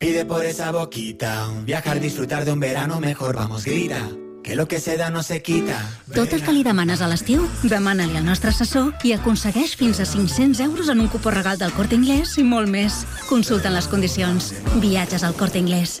[0.00, 4.08] Pide por esa boquita, viajar, disfrutar de un verano mejor, vamos, grita.
[4.42, 5.76] Que lo que se da no se quita.
[6.14, 10.08] Tot el que li demanes a l'estiu, demana-li al nostre assessor i aconsegueix fins a
[10.08, 13.04] 500 euros en un cupó regal del Corte Inglés i molt més.
[13.28, 14.54] Consulta les condicions.
[14.80, 16.00] Viatges al Corte Inglés.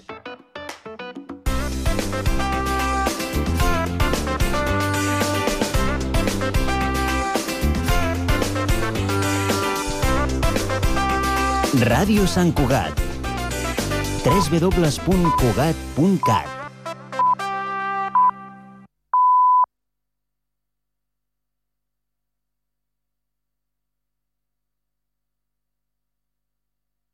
[11.81, 12.93] Ràdio Sant Cugat.
[14.21, 16.60] www.cugat.cat